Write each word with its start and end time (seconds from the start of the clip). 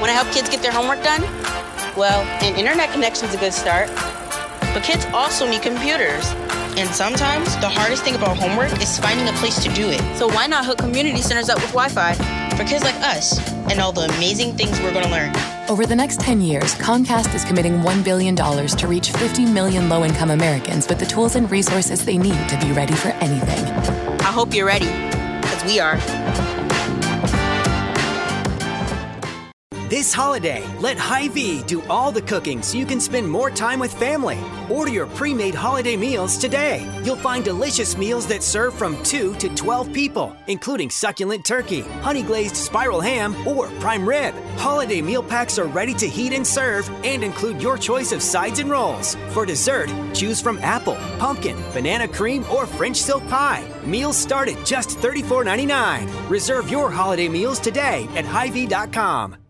Want 0.00 0.08
to 0.08 0.16
help 0.16 0.32
kids 0.32 0.48
get 0.48 0.62
their 0.62 0.72
homework 0.72 1.02
done? 1.04 1.20
Well, 1.94 2.24
an 2.42 2.56
internet 2.56 2.90
connection 2.90 3.28
is 3.28 3.34
a 3.34 3.38
good 3.38 3.52
start. 3.52 3.88
But 4.72 4.82
kids 4.82 5.04
also 5.12 5.46
need 5.46 5.60
computers. 5.60 6.24
And 6.78 6.88
sometimes 6.88 7.54
the 7.56 7.68
hardest 7.68 8.02
thing 8.02 8.14
about 8.14 8.38
homework 8.38 8.72
is 8.80 8.98
finding 8.98 9.28
a 9.28 9.32
place 9.32 9.62
to 9.62 9.68
do 9.74 9.90
it. 9.90 10.00
So 10.16 10.26
why 10.26 10.46
not 10.46 10.64
hook 10.64 10.78
community 10.78 11.20
centers 11.20 11.50
up 11.50 11.58
with 11.58 11.72
Wi 11.72 11.90
Fi 11.90 12.14
for 12.56 12.64
kids 12.64 12.82
like 12.82 12.94
us 13.02 13.38
and 13.70 13.78
all 13.78 13.92
the 13.92 14.06
amazing 14.16 14.56
things 14.56 14.80
we're 14.80 14.94
going 14.94 15.04
to 15.04 15.10
learn? 15.10 15.34
Over 15.68 15.84
the 15.84 15.96
next 15.96 16.18
10 16.20 16.40
years, 16.40 16.74
Comcast 16.76 17.34
is 17.34 17.44
committing 17.44 17.80
$1 17.80 18.02
billion 18.02 18.34
to 18.34 18.86
reach 18.88 19.10
50 19.10 19.44
million 19.52 19.90
low 19.90 20.02
income 20.02 20.30
Americans 20.30 20.88
with 20.88 20.98
the 20.98 21.06
tools 21.06 21.36
and 21.36 21.50
resources 21.50 22.06
they 22.06 22.16
need 22.16 22.48
to 22.48 22.58
be 22.58 22.72
ready 22.72 22.94
for 22.94 23.08
anything. 23.20 23.64
I 24.20 24.32
hope 24.32 24.54
you're 24.54 24.66
ready, 24.66 24.86
because 25.42 25.62
we 25.64 25.78
are. 25.78 25.98
This 29.90 30.12
holiday, 30.14 30.64
let 30.78 30.96
Hy-Vee 30.98 31.64
do 31.64 31.82
all 31.90 32.12
the 32.12 32.22
cooking 32.22 32.62
so 32.62 32.78
you 32.78 32.86
can 32.86 33.00
spend 33.00 33.28
more 33.28 33.50
time 33.50 33.80
with 33.80 33.92
family. 33.92 34.38
Order 34.70 34.92
your 34.92 35.08
pre-made 35.08 35.52
holiday 35.52 35.96
meals 35.96 36.38
today. 36.38 36.88
You'll 37.02 37.16
find 37.16 37.44
delicious 37.44 37.96
meals 37.98 38.24
that 38.28 38.44
serve 38.44 38.72
from 38.72 39.02
2 39.02 39.34
to 39.34 39.48
12 39.48 39.92
people, 39.92 40.32
including 40.46 40.90
succulent 40.90 41.44
turkey, 41.44 41.80
honey 42.02 42.22
glazed 42.22 42.54
spiral 42.54 43.00
ham, 43.00 43.34
or 43.48 43.66
prime 43.80 44.08
rib. 44.08 44.32
Holiday 44.58 45.02
meal 45.02 45.24
packs 45.24 45.58
are 45.58 45.66
ready 45.66 45.94
to 45.94 46.08
heat 46.08 46.32
and 46.34 46.46
serve 46.46 46.88
and 47.04 47.24
include 47.24 47.60
your 47.60 47.76
choice 47.76 48.12
of 48.12 48.22
sides 48.22 48.60
and 48.60 48.70
rolls. 48.70 49.16
For 49.30 49.44
dessert, 49.44 49.92
choose 50.14 50.40
from 50.40 50.58
apple, 50.58 50.98
pumpkin, 51.18 51.56
banana 51.72 52.06
cream, 52.06 52.44
or 52.52 52.64
French 52.64 52.96
silk 52.96 53.26
pie. 53.26 53.66
Meals 53.84 54.16
start 54.16 54.48
at 54.48 54.64
just 54.64 54.90
$34.99. 55.00 56.30
Reserve 56.30 56.70
your 56.70 56.92
holiday 56.92 57.28
meals 57.28 57.58
today 57.58 58.06
at 58.14 58.24
Hy-Vee.com. 58.24 59.49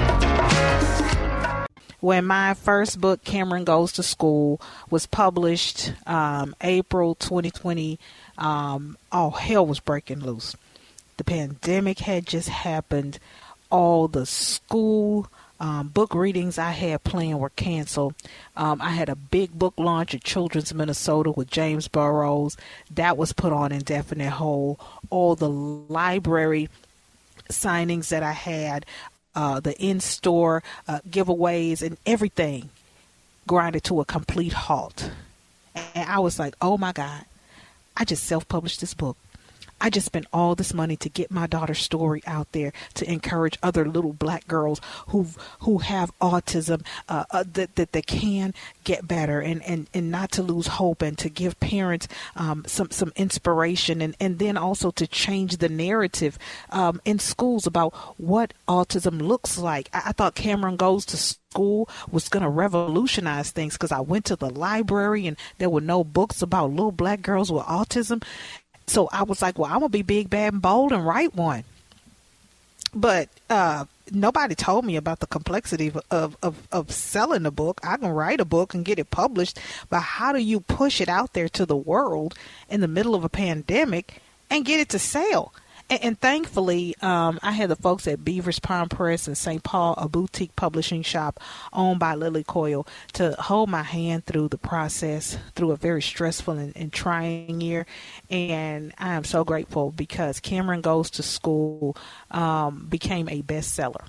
when 2.01 2.25
my 2.25 2.55
first 2.55 2.99
book, 2.99 3.23
Cameron 3.23 3.63
Goes 3.63 3.93
to 3.93 4.03
School, 4.03 4.59
was 4.89 5.05
published 5.05 5.93
um, 6.05 6.55
April 6.61 7.15
2020, 7.15 7.97
um, 8.37 8.97
all 9.11 9.31
hell 9.31 9.65
was 9.65 9.79
breaking 9.79 10.19
loose. 10.19 10.55
The 11.17 11.23
pandemic 11.23 11.99
had 11.99 12.25
just 12.25 12.49
happened. 12.49 13.19
All 13.69 14.07
the 14.07 14.25
school 14.25 15.29
um, 15.59 15.89
book 15.89 16.15
readings 16.15 16.57
I 16.57 16.71
had 16.71 17.03
planned 17.03 17.39
were 17.39 17.51
canceled. 17.51 18.15
Um, 18.57 18.81
I 18.81 18.89
had 18.89 19.09
a 19.09 19.15
big 19.15 19.57
book 19.57 19.75
launch 19.77 20.15
at 20.15 20.23
Children's 20.23 20.73
Minnesota 20.73 21.29
with 21.29 21.51
James 21.51 21.87
Burrows. 21.87 22.57
That 22.89 23.15
was 23.15 23.31
put 23.31 23.53
on 23.53 23.71
indefinite 23.71 24.31
hold. 24.31 24.79
All 25.11 25.35
the 25.35 25.49
library 25.49 26.67
signings 27.49 28.09
that 28.09 28.23
I 28.23 28.31
had 28.31 28.87
uh, 29.35 29.59
the 29.59 29.79
in-store 29.81 30.63
uh, 30.87 30.99
giveaways 31.09 31.81
and 31.81 31.97
everything 32.05 32.69
grinded 33.47 33.83
to 33.85 34.01
a 34.01 34.05
complete 34.05 34.53
halt. 34.53 35.11
And 35.95 36.09
I 36.09 36.19
was 36.19 36.37
like, 36.39 36.55
oh 36.61 36.77
my 36.77 36.91
God, 36.91 37.25
I 37.95 38.05
just 38.05 38.23
self-published 38.25 38.81
this 38.81 38.93
book. 38.93 39.17
I 39.81 39.89
just 39.89 40.05
spent 40.05 40.27
all 40.31 40.55
this 40.55 40.73
money 40.73 40.95
to 40.97 41.09
get 41.09 41.31
my 41.31 41.47
daughter's 41.47 41.79
story 41.79 42.21
out 42.25 42.51
there 42.51 42.71
to 42.93 43.11
encourage 43.11 43.57
other 43.63 43.85
little 43.85 44.13
black 44.13 44.47
girls 44.47 44.79
who 45.07 45.27
who 45.59 45.79
have 45.79 46.17
autism 46.19 46.85
uh, 47.09 47.25
uh, 47.31 47.43
that 47.53 47.75
that 47.75 47.91
they 47.91 48.01
can 48.01 48.53
get 48.83 49.07
better 49.07 49.41
and, 49.41 49.63
and, 49.63 49.87
and 49.93 50.11
not 50.11 50.31
to 50.31 50.43
lose 50.43 50.67
hope 50.67 51.01
and 51.01 51.17
to 51.17 51.29
give 51.29 51.59
parents 51.59 52.07
um, 52.35 52.63
some 52.67 52.91
some 52.91 53.11
inspiration 53.15 54.01
and, 54.01 54.15
and 54.19 54.39
then 54.39 54.55
also 54.55 54.91
to 54.91 55.07
change 55.07 55.57
the 55.57 55.69
narrative 55.69 56.37
um, 56.69 57.01
in 57.03 57.19
schools 57.19 57.65
about 57.65 57.93
what 58.17 58.53
autism 58.67 59.21
looks 59.21 59.57
like. 59.57 59.89
I, 59.93 60.03
I 60.07 60.11
thought 60.11 60.35
Cameron 60.35 60.75
goes 60.75 61.05
to 61.05 61.17
school 61.17 61.89
was 62.09 62.29
going 62.29 62.43
to 62.43 62.49
revolutionize 62.49 63.51
things 63.51 63.73
because 63.73 63.91
I 63.91 63.99
went 63.99 64.25
to 64.25 64.35
the 64.35 64.49
library 64.49 65.27
and 65.27 65.35
there 65.57 65.69
were 65.69 65.81
no 65.81 66.03
books 66.03 66.41
about 66.41 66.71
little 66.71 66.93
black 66.93 67.21
girls 67.21 67.51
with 67.51 67.63
autism. 67.63 68.23
So 68.91 69.07
I 69.13 69.23
was 69.23 69.41
like, 69.41 69.57
well, 69.57 69.71
I'm 69.71 69.79
gonna 69.79 69.87
be 69.87 70.01
big, 70.01 70.29
bad, 70.29 70.51
and 70.51 70.61
bold 70.61 70.91
and 70.91 71.05
write 71.05 71.33
one. 71.33 71.63
But 72.93 73.29
uh, 73.49 73.85
nobody 74.11 74.53
told 74.53 74.83
me 74.83 74.97
about 74.97 75.21
the 75.21 75.27
complexity 75.27 75.93
of, 76.09 76.35
of, 76.41 76.67
of 76.73 76.91
selling 76.91 77.45
a 77.45 77.51
book. 77.51 77.79
I 77.85 77.95
can 77.95 78.09
write 78.09 78.41
a 78.41 78.45
book 78.45 78.73
and 78.73 78.83
get 78.83 78.99
it 78.99 79.09
published, 79.09 79.57
but 79.89 80.01
how 80.01 80.33
do 80.33 80.39
you 80.39 80.59
push 80.59 80.99
it 80.99 81.07
out 81.07 81.31
there 81.31 81.47
to 81.47 81.65
the 81.65 81.75
world 81.75 82.35
in 82.67 82.81
the 82.81 82.87
middle 82.89 83.15
of 83.15 83.23
a 83.23 83.29
pandemic 83.29 84.21
and 84.49 84.65
get 84.65 84.81
it 84.81 84.89
to 84.89 84.99
sell? 84.99 85.53
And, 85.91 86.03
and 86.03 86.19
thankfully, 86.19 86.95
um, 87.01 87.37
I 87.43 87.51
had 87.51 87.69
the 87.69 87.75
folks 87.75 88.07
at 88.07 88.23
Beavers 88.23 88.59
Pond 88.59 88.89
Press 88.89 89.27
in 89.27 89.35
St. 89.35 89.61
Paul, 89.61 89.93
a 89.97 90.07
boutique 90.07 90.55
publishing 90.55 91.03
shop 91.03 91.39
owned 91.73 91.99
by 91.99 92.15
Lily 92.15 92.45
Coyle, 92.45 92.87
to 93.13 93.33
hold 93.33 93.69
my 93.69 93.83
hand 93.83 94.25
through 94.25 94.47
the 94.47 94.57
process 94.57 95.37
through 95.53 95.71
a 95.71 95.75
very 95.75 96.01
stressful 96.01 96.57
and, 96.57 96.75
and 96.77 96.93
trying 96.93 97.59
year. 97.59 97.85
And 98.29 98.93
I 98.97 99.13
am 99.15 99.25
so 99.25 99.43
grateful 99.43 99.91
because 99.91 100.39
Cameron 100.39 100.79
Goes 100.81 101.09
to 101.11 101.23
School 101.23 101.97
um, 102.31 102.87
became 102.89 103.27
a 103.27 103.41
bestseller. 103.41 104.05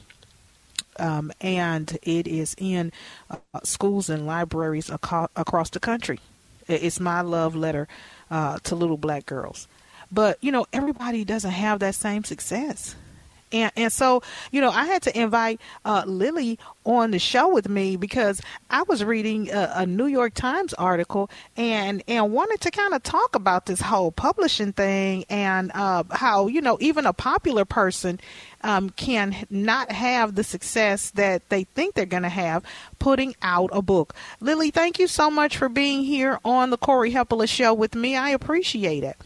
Um, 0.99 1.33
and 1.41 1.99
it 2.03 2.29
is 2.29 2.55
in 2.59 2.93
uh, 3.29 3.39
schools 3.65 4.09
and 4.09 4.27
libraries 4.27 4.89
aco- 4.89 5.31
across 5.35 5.71
the 5.71 5.81
country. 5.81 6.21
It's 6.69 7.01
my 7.01 7.23
love 7.23 7.57
letter 7.57 7.89
uh, 8.31 8.59
to 8.65 8.77
little 8.77 8.99
black 8.99 9.27
girls. 9.27 9.67
But, 10.13 10.39
you 10.41 10.53
know, 10.53 10.67
everybody 10.73 11.25
doesn't 11.25 11.51
have 11.51 11.81
that 11.81 11.95
same 11.95 12.25
success. 12.25 12.95
And, 13.53 13.71
and 13.77 13.93
so, 13.93 14.23
you 14.51 14.61
know, 14.61 14.71
I 14.71 14.87
had 14.87 15.03
to 15.03 15.21
invite 15.21 15.61
uh, 15.85 16.05
Lily 16.07 16.59
on 16.85 17.11
the 17.11 17.19
show 17.19 17.53
with 17.53 17.69
me 17.69 17.97
because 17.97 18.41
I 18.71 18.83
was 18.83 19.05
reading 19.05 19.51
a, 19.51 19.73
a, 19.77 19.87
New 19.87 20.07
York 20.07 20.35
Times 20.35 20.75
article 20.75 21.31
and 21.57 22.03
and 22.09 22.33
wanted 22.33 22.61
to 22.63 22.71
kind 22.71 22.95
of 22.95 23.03
talk 23.03 23.37
about 23.37 23.67
this 23.67 23.81
whole 23.81 24.11
publishing 24.11 24.73
thing 24.73 25.25
and 25.29 25.71
uh, 25.75 26.03
how 26.11 26.49
you 26.49 26.61
know 26.61 26.77
even 26.81 27.07
a 27.07 27.13
popular 27.13 27.65
person 27.65 28.19
um, 28.63 28.91
can 28.91 29.37
not 29.49 29.93
have 29.93 30.35
the 30.35 30.43
success 30.43 31.11
that 31.11 31.49
they 31.51 31.65
think 31.65 31.95
they're 31.95 32.07
going 32.07 32.25
to 32.25 32.29
have 32.29 32.65
putting 32.99 33.37
out 33.43 33.71
a 33.73 33.83
book. 33.83 34.15
Lily, 34.41 34.71
thank 34.71 34.99
you 34.99 35.07
so 35.07 35.31
much 35.31 35.57
for 35.57 35.69
being 35.69 36.03
here 36.03 36.41
on 36.45 36.71
the 36.71 36.79
Corey 36.79 37.13
Heppola 37.13 37.49
show 37.49 37.75
with 37.75 37.95
me. 37.95 38.17
I 38.17 38.31
appreciate 38.31 39.05
it. 39.05 39.17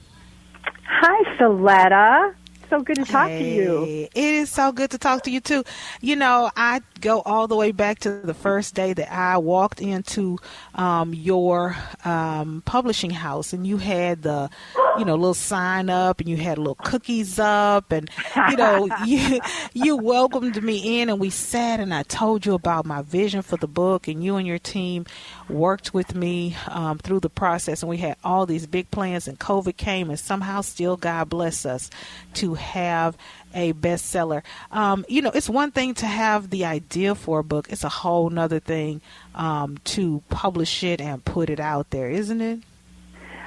Hi, 0.89 1.37
Sheletta. 1.37 2.35
So 2.69 2.83
good 2.83 2.97
to 2.97 3.05
talk 3.05 3.29
hey, 3.29 3.39
to 3.39 3.45
you. 3.45 4.09
It 4.13 4.35
is 4.35 4.51
so 4.51 4.73
good 4.73 4.91
to 4.91 4.99
talk 4.99 5.23
to 5.25 5.31
you 5.31 5.41
too. 5.41 5.63
You 6.01 6.17
know, 6.17 6.51
I 6.57 6.81
go 7.01 7.21
all 7.21 7.47
the 7.47 7.55
way 7.55 7.71
back 7.71 8.01
to 8.01 8.21
the 8.21 8.35
first 8.35 8.75
day 8.75 8.93
that 8.93 9.13
I 9.13 9.39
walked 9.39 9.81
into 9.81 10.39
um, 10.75 11.15
your 11.15 11.77
um, 12.05 12.63
publishing 12.67 13.11
house, 13.11 13.53
and 13.53 13.65
you 13.65 13.77
had 13.77 14.23
the, 14.23 14.51
you 14.99 15.05
know, 15.05 15.15
little 15.15 15.35
sign 15.35 15.91
up, 15.91 16.19
and 16.19 16.29
you 16.29 16.37
had 16.37 16.59
little 16.59 16.75
cookies 16.75 17.39
up, 17.39 17.93
and 17.93 18.11
you 18.51 18.57
know, 18.57 18.89
you 19.07 19.41
you 19.73 19.97
welcomed 19.97 20.61
me 20.61 21.01
in, 21.01 21.09
and 21.09 21.21
we 21.21 21.31
sat, 21.31 21.79
and 21.79 21.95
I 21.95 22.03
told 22.03 22.47
you 22.47 22.55
about 22.55 22.85
my 22.85 23.03
vision 23.03 23.43
for 23.43 23.57
the 23.57 23.69
book, 23.69 24.09
and 24.09 24.25
you 24.25 24.37
and 24.37 24.47
your 24.47 24.59
team 24.59 25.07
worked 25.49 25.95
with 25.95 26.17
me 26.17 26.57
um, 26.69 26.99
through 26.99 27.21
the 27.21 27.31
process, 27.31 27.83
and 27.83 27.91
we 27.91 27.99
had 27.99 28.17
all 28.25 28.45
these 28.45 28.67
big 28.67 28.91
plans, 28.91 29.29
and 29.29 29.39
COVID 29.39 29.77
came, 29.77 30.11
and 30.11 30.19
somehow 30.19 30.63
still 30.63 30.97
God 30.97 31.29
bless 31.29 31.65
us 31.65 31.91
to 32.35 32.56
have 32.57 33.17
a 33.55 33.73
bestseller. 33.73 34.43
Um, 34.71 35.05
you 35.09 35.23
know, 35.23 35.31
it's 35.31 35.49
one 35.49 35.71
thing 35.71 35.95
to 35.95 36.07
have 36.07 36.51
the 36.51 36.65
idea 36.65 37.15
for 37.15 37.39
a 37.39 37.45
book; 37.45 37.69
it's 37.71 37.85
a 37.85 37.89
whole 37.89 38.31
nother 38.31 38.61
thing 38.61 39.01
um, 39.35 39.79
to 39.85 40.23
publish 40.29 40.83
it 40.83 41.01
and 41.01 41.25
put 41.25 41.51
it 41.51 41.61
out 41.61 41.91
there, 41.91 42.11
isn't 42.11 42.41
it? 42.41 42.61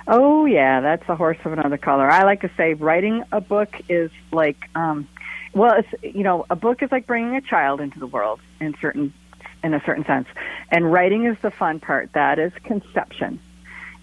Oh 0.08 0.46
yeah, 0.46 0.82
that's 0.82 1.08
a 1.08 1.16
horse 1.16 1.38
of 1.46 1.54
another 1.54 1.78
color. 1.78 2.10
I 2.10 2.24
like 2.24 2.42
to 2.42 2.52
say 2.58 2.74
writing 2.74 3.24
a 3.32 3.42
book 3.42 3.70
is 3.90 4.10
like, 4.32 4.58
um, 4.74 5.08
well, 5.54 5.76
it's 5.78 6.04
you 6.04 6.24
know, 6.24 6.46
a 6.50 6.56
book 6.56 6.82
is 6.82 6.92
like 6.92 7.06
bringing 7.06 7.36
a 7.36 7.42
child 7.42 7.80
into 7.80 8.00
the 8.00 8.08
world 8.08 8.40
in 8.60 8.76
certain 8.82 9.14
in 9.64 9.74
a 9.74 9.82
certain 9.86 10.06
sense. 10.06 10.28
And 10.72 10.92
writing 10.92 11.26
is 11.26 11.38
the 11.42 11.52
fun 11.52 11.80
part. 11.80 12.12
That 12.14 12.40
is 12.40 12.52
conception. 12.64 13.40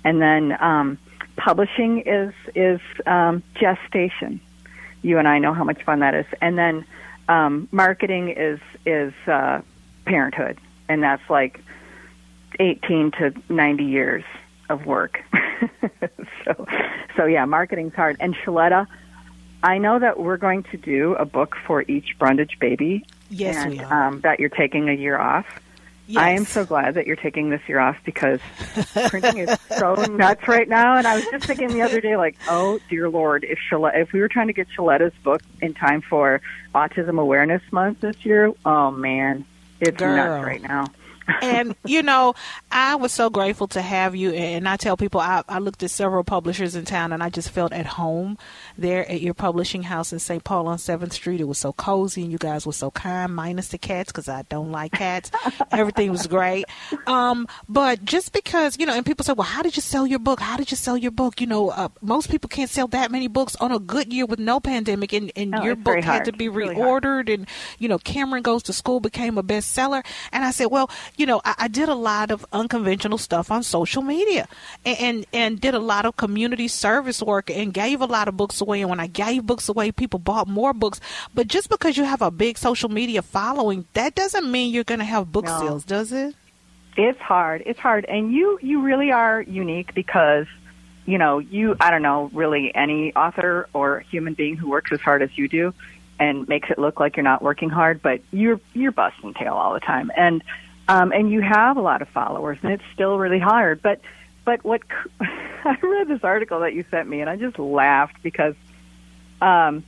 And 0.04 0.22
then 0.22 0.56
um, 0.60 0.98
publishing 1.36 2.02
is 2.06 2.32
is 2.54 2.80
um, 3.06 3.42
gestation. 3.54 4.40
You 5.02 5.18
and 5.18 5.28
I 5.28 5.38
know 5.38 5.54
how 5.54 5.64
much 5.64 5.82
fun 5.82 6.00
that 6.00 6.14
is. 6.14 6.26
And 6.40 6.58
then 6.58 6.84
um, 7.28 7.68
marketing 7.72 8.30
is 8.30 8.60
is 8.84 9.12
uh, 9.26 9.60
parenthood, 10.04 10.58
and 10.88 11.02
that's 11.02 11.28
like 11.28 11.60
18 12.58 13.10
to 13.12 13.34
90 13.48 13.84
years 13.84 14.24
of 14.68 14.86
work. 14.86 15.22
so, 16.44 16.66
so 17.16 17.24
yeah, 17.26 17.44
marketing's 17.44 17.94
hard. 17.94 18.16
And 18.20 18.34
Sheletta, 18.34 18.86
I 19.62 19.78
know 19.78 19.98
that 19.98 20.18
we're 20.18 20.36
going 20.36 20.62
to 20.64 20.76
do 20.76 21.14
a 21.14 21.24
book 21.24 21.56
for 21.66 21.82
each 21.82 22.18
Brundage 22.18 22.58
baby. 22.58 23.04
Yes, 23.30 23.56
and, 23.56 23.72
we 23.72 23.80
are. 23.80 24.08
Um, 24.08 24.20
that 24.20 24.40
you're 24.40 24.48
taking 24.48 24.88
a 24.88 24.92
year 24.92 25.18
off. 25.18 25.46
Yes. 26.08 26.22
I 26.22 26.30
am 26.30 26.44
so 26.44 26.64
glad 26.64 26.94
that 26.94 27.06
you're 27.06 27.16
taking 27.16 27.50
this 27.50 27.60
year 27.68 27.80
off 27.80 27.96
because 28.04 28.40
printing 29.08 29.38
is 29.38 29.58
so 29.76 29.94
nuts 29.94 30.46
right 30.46 30.68
now. 30.68 30.96
And 30.96 31.06
I 31.06 31.16
was 31.16 31.24
just 31.26 31.46
thinking 31.46 31.68
the 31.68 31.82
other 31.82 32.00
day, 32.00 32.16
like, 32.16 32.36
oh 32.48 32.78
dear 32.88 33.08
Lord, 33.08 33.44
if 33.44 33.58
Sheletta, 33.70 34.02
if 34.02 34.12
we 34.12 34.20
were 34.20 34.28
trying 34.28 34.46
to 34.46 34.52
get 34.52 34.68
Sheletta's 34.76 35.14
book 35.24 35.42
in 35.60 35.74
time 35.74 36.02
for 36.02 36.40
Autism 36.74 37.20
Awareness 37.20 37.62
Month 37.72 38.00
this 38.00 38.24
year, 38.24 38.52
oh 38.64 38.90
man, 38.92 39.44
it's 39.80 39.96
Girl. 39.96 40.16
nuts 40.16 40.44
right 40.44 40.62
now. 40.62 40.86
and 41.42 41.74
you 41.84 42.02
know, 42.02 42.34
I 42.70 42.94
was 42.94 43.12
so 43.12 43.28
grateful 43.30 43.66
to 43.68 43.82
have 43.82 44.14
you. 44.14 44.30
And 44.30 44.68
I 44.68 44.76
tell 44.76 44.96
people, 44.96 45.20
I, 45.20 45.42
I 45.48 45.58
looked 45.58 45.82
at 45.82 45.90
several 45.90 46.22
publishers 46.22 46.76
in 46.76 46.84
town, 46.84 47.12
and 47.12 47.22
I 47.22 47.30
just 47.30 47.50
felt 47.50 47.72
at 47.72 47.86
home 47.86 48.38
there 48.76 49.08
at 49.10 49.20
your 49.20 49.34
publishing 49.34 49.84
house 49.84 50.12
in 50.12 50.18
St. 50.18 50.42
Paul 50.44 50.68
on 50.68 50.78
Seventh 50.78 51.12
Street. 51.12 51.40
It 51.40 51.44
was 51.48 51.58
so 51.58 51.72
cozy, 51.72 52.22
and 52.22 52.32
you 52.32 52.38
guys 52.38 52.66
were 52.66 52.72
so 52.72 52.90
kind, 52.90 53.34
minus 53.34 53.68
the 53.68 53.78
cats, 53.78 54.12
because 54.12 54.28
I 54.28 54.42
don't 54.42 54.70
like 54.70 54.92
cats. 54.92 55.30
Everything 55.72 56.10
was 56.10 56.26
great. 56.26 56.64
Um, 57.06 57.46
but 57.68 58.04
just 58.04 58.32
because 58.32 58.78
you 58.78 58.86
know, 58.86 58.94
and 58.94 59.04
people 59.04 59.24
say, 59.24 59.32
well, 59.32 59.46
how 59.46 59.62
did 59.62 59.76
you 59.76 59.82
sell 59.82 60.06
your 60.06 60.18
book? 60.18 60.40
How 60.40 60.56
did 60.56 60.70
you 60.70 60.76
sell 60.76 60.96
your 60.96 61.10
book? 61.10 61.40
You 61.40 61.46
know, 61.46 61.70
uh, 61.70 61.88
most 62.00 62.30
people 62.30 62.48
can't 62.48 62.70
sell 62.70 62.88
that 62.88 63.10
many 63.10 63.28
books 63.28 63.56
on 63.56 63.72
a 63.72 63.78
good 63.78 64.12
year 64.12 64.26
with 64.26 64.38
no 64.38 64.60
pandemic, 64.60 65.12
and, 65.12 65.32
and 65.36 65.50
No, 65.50 65.62
your 65.62 65.76
book 65.76 66.02
had 66.02 66.24
to 66.26 66.32
be 66.32 66.46
It's 66.46 66.54
really 66.54 66.74
reordered 66.74 67.32
and 67.32 67.46
you 67.78 67.88
know 67.88 67.98
cameron 67.98 68.42
goes 68.42 68.62
to 68.64 68.72
school 68.72 69.00
became 69.00 69.38
a 69.38 69.42
bestseller 69.42 70.04
and 70.32 70.44
i 70.44 70.50
said 70.50 70.66
well 70.66 70.90
you 71.16 71.26
know 71.26 71.40
i, 71.44 71.54
I 71.58 71.68
did 71.68 71.88
a 71.88 71.94
lot 71.94 72.30
of 72.30 72.46
unconventional 72.52 73.18
stuff 73.18 73.50
on 73.50 73.62
social 73.62 74.02
media 74.02 74.48
and, 74.84 74.98
and 75.00 75.26
and 75.32 75.60
did 75.60 75.74
a 75.74 75.78
lot 75.78 76.06
of 76.06 76.16
community 76.16 76.68
service 76.68 77.22
work 77.22 77.50
and 77.50 77.72
gave 77.72 78.00
a 78.00 78.06
lot 78.06 78.28
of 78.28 78.36
books 78.36 78.56
away 78.66 78.80
and 78.80 78.90
when 78.90 79.00
i 79.00 79.06
gave 79.06 79.46
books 79.46 79.68
away 79.68 79.92
people 79.92 80.18
bought 80.18 80.48
more 80.48 80.72
books 80.74 81.00
but 81.34 81.46
just 81.48 81.68
because 81.70 81.96
you 81.96 82.04
have 82.04 82.20
a 82.20 82.30
big 82.30 82.58
social 82.58 82.88
media 82.88 83.22
following 83.22 83.86
that 83.94 84.14
doesn't 84.14 84.50
mean 84.50 84.72
you're 84.74 84.84
going 84.84 84.98
to 85.00 85.04
have 85.04 85.30
book 85.32 85.44
No. 85.44 85.58
sales 85.60 85.84
does 85.84 86.12
it 86.12 86.34
It's 86.98 87.20
hard. 87.20 87.62
It's 87.66 87.78
hard, 87.78 88.06
and 88.06 88.32
you 88.32 88.58
you 88.62 88.80
really 88.80 89.10
are 89.12 89.42
unique 89.42 89.94
because 89.94 90.46
you 91.04 91.18
know 91.18 91.38
you 91.38 91.76
I 91.78 91.90
don't 91.90 92.00
know 92.02 92.30
really 92.32 92.74
any 92.74 93.14
author 93.14 93.68
or 93.74 94.00
human 94.10 94.32
being 94.34 94.56
who 94.56 94.70
works 94.70 94.90
as 94.92 95.00
hard 95.00 95.20
as 95.22 95.30
you 95.36 95.46
do 95.46 95.74
and 96.18 96.48
makes 96.48 96.70
it 96.70 96.78
look 96.78 96.98
like 96.98 97.16
you're 97.16 97.30
not 97.32 97.42
working 97.42 97.68
hard, 97.68 98.00
but 98.00 98.20
you're 98.32 98.58
you're 98.72 98.92
busting 98.92 99.34
tail 99.34 99.52
all 99.52 99.74
the 99.74 99.80
time, 99.80 100.10
and 100.16 100.42
um, 100.88 101.12
and 101.12 101.30
you 101.30 101.42
have 101.42 101.76
a 101.76 101.82
lot 101.82 102.00
of 102.00 102.08
followers, 102.08 102.56
and 102.62 102.72
it's 102.72 102.88
still 102.94 103.18
really 103.18 103.38
hard. 103.38 103.82
But 103.82 104.00
but 104.46 104.64
what 104.64 104.80
I 105.20 105.76
read 105.82 106.08
this 106.08 106.24
article 106.24 106.60
that 106.60 106.72
you 106.72 106.86
sent 106.90 107.06
me, 107.06 107.20
and 107.20 107.28
I 107.28 107.36
just 107.36 107.58
laughed 107.58 108.22
because 108.22 108.54
um, 109.42 109.84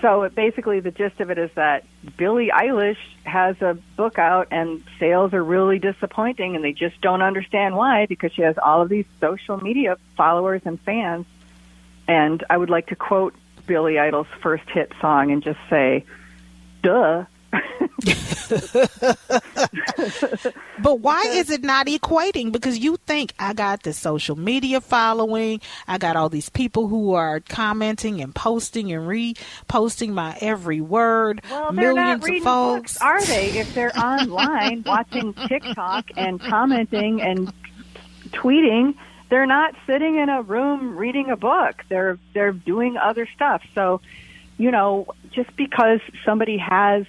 so 0.00 0.22
it, 0.22 0.34
basically, 0.34 0.80
the 0.80 0.90
gist 0.90 1.20
of 1.20 1.30
it 1.30 1.38
is 1.38 1.50
that 1.54 1.84
Billie 2.16 2.50
Eilish 2.54 2.96
has 3.24 3.60
a 3.60 3.76
book 3.96 4.18
out, 4.18 4.48
and 4.50 4.82
sales 4.98 5.34
are 5.34 5.42
really 5.42 5.78
disappointing, 5.78 6.54
and 6.54 6.64
they 6.64 6.72
just 6.72 7.00
don't 7.00 7.20
understand 7.22 7.76
why 7.76 8.06
because 8.06 8.32
she 8.32 8.42
has 8.42 8.56
all 8.58 8.80
of 8.80 8.88
these 8.88 9.06
social 9.20 9.58
media 9.58 9.96
followers 10.16 10.62
and 10.64 10.80
fans. 10.80 11.26
And 12.06 12.42
I 12.48 12.56
would 12.56 12.70
like 12.70 12.86
to 12.86 12.96
quote 12.96 13.34
Billy 13.66 13.98
Idol's 13.98 14.28
first 14.40 14.64
hit 14.70 14.92
song 15.00 15.30
and 15.32 15.42
just 15.42 15.60
say, 15.68 16.04
"Duh." 16.82 17.24
But 20.80 21.00
why 21.00 21.22
is 21.26 21.50
it 21.50 21.62
not 21.64 21.86
equating? 21.88 22.52
Because 22.52 22.78
you 22.78 22.96
think 23.06 23.34
I 23.38 23.52
got 23.52 23.82
the 23.82 23.92
social 23.92 24.36
media 24.36 24.80
following, 24.80 25.60
I 25.88 25.98
got 25.98 26.16
all 26.16 26.28
these 26.28 26.48
people 26.48 26.86
who 26.88 27.14
are 27.14 27.40
commenting 27.40 28.20
and 28.20 28.34
posting 28.34 28.92
and 28.92 29.08
reposting 29.08 30.10
my 30.10 30.36
every 30.40 30.80
word, 30.80 31.42
Well, 31.50 31.72
they're 31.72 31.94
millions 31.94 32.20
not 32.20 32.24
reading 32.24 32.42
of 32.42 32.44
folks. 32.44 32.92
books, 32.94 33.02
are 33.02 33.24
they? 33.24 33.58
If 33.58 33.74
they're 33.74 33.96
online 34.02 34.84
watching 34.86 35.34
TikTok 35.34 36.06
and 36.16 36.40
commenting 36.40 37.20
and 37.20 37.52
tweeting, 38.30 38.94
they're 39.30 39.46
not 39.46 39.74
sitting 39.86 40.16
in 40.16 40.28
a 40.28 40.42
room 40.42 40.96
reading 40.96 41.30
a 41.30 41.36
book. 41.36 41.82
They're 41.88 42.18
they're 42.34 42.52
doing 42.52 42.96
other 42.96 43.26
stuff. 43.34 43.62
So, 43.74 44.00
you 44.56 44.70
know, 44.70 45.08
just 45.32 45.54
because 45.56 46.00
somebody 46.24 46.56
has 46.56 47.04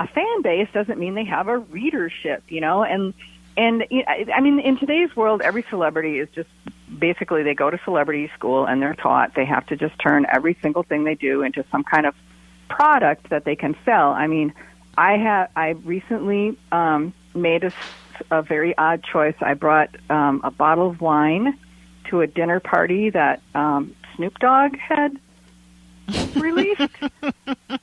a 0.00 0.06
fan 0.06 0.42
base 0.42 0.68
doesn't 0.72 0.98
mean 0.98 1.14
they 1.14 1.24
have 1.24 1.48
a 1.48 1.58
readership. 1.58 2.42
You 2.48 2.60
know, 2.60 2.82
and 2.82 3.14
and 3.56 3.84
I 4.34 4.40
mean, 4.40 4.60
in 4.60 4.78
today's 4.78 5.14
world, 5.14 5.42
every 5.42 5.64
celebrity 5.70 6.18
is 6.18 6.28
just 6.34 6.48
basically 6.98 7.42
they 7.42 7.54
go 7.54 7.70
to 7.70 7.78
celebrity 7.84 8.30
school 8.34 8.66
and 8.66 8.80
they're 8.80 8.94
taught 8.94 9.34
they 9.34 9.44
have 9.44 9.66
to 9.66 9.76
just 9.76 9.98
turn 9.98 10.26
every 10.32 10.56
single 10.62 10.82
thing 10.82 11.04
they 11.04 11.14
do 11.14 11.42
into 11.42 11.64
some 11.70 11.82
kind 11.82 12.06
of 12.06 12.14
product 12.68 13.30
that 13.30 13.44
they 13.44 13.56
can 13.56 13.76
sell. 13.84 14.10
I 14.10 14.26
mean, 14.26 14.52
I 14.96 15.16
have 15.16 15.50
I 15.56 15.70
recently 15.70 16.58
um, 16.72 17.12
made 17.34 17.72
a 18.30 18.42
very 18.42 18.76
odd 18.76 19.02
choice. 19.02 19.34
I 19.40 19.54
brought 19.54 19.90
um, 20.10 20.40
a 20.44 20.50
bottle 20.50 20.90
of 20.90 21.00
wine 21.00 21.58
to 22.10 22.20
a 22.20 22.26
dinner 22.26 22.60
party 22.60 23.10
that 23.10 23.42
um, 23.54 23.94
Snoop 24.16 24.38
Dogg 24.38 24.76
had 24.76 25.18
released, 26.36 26.82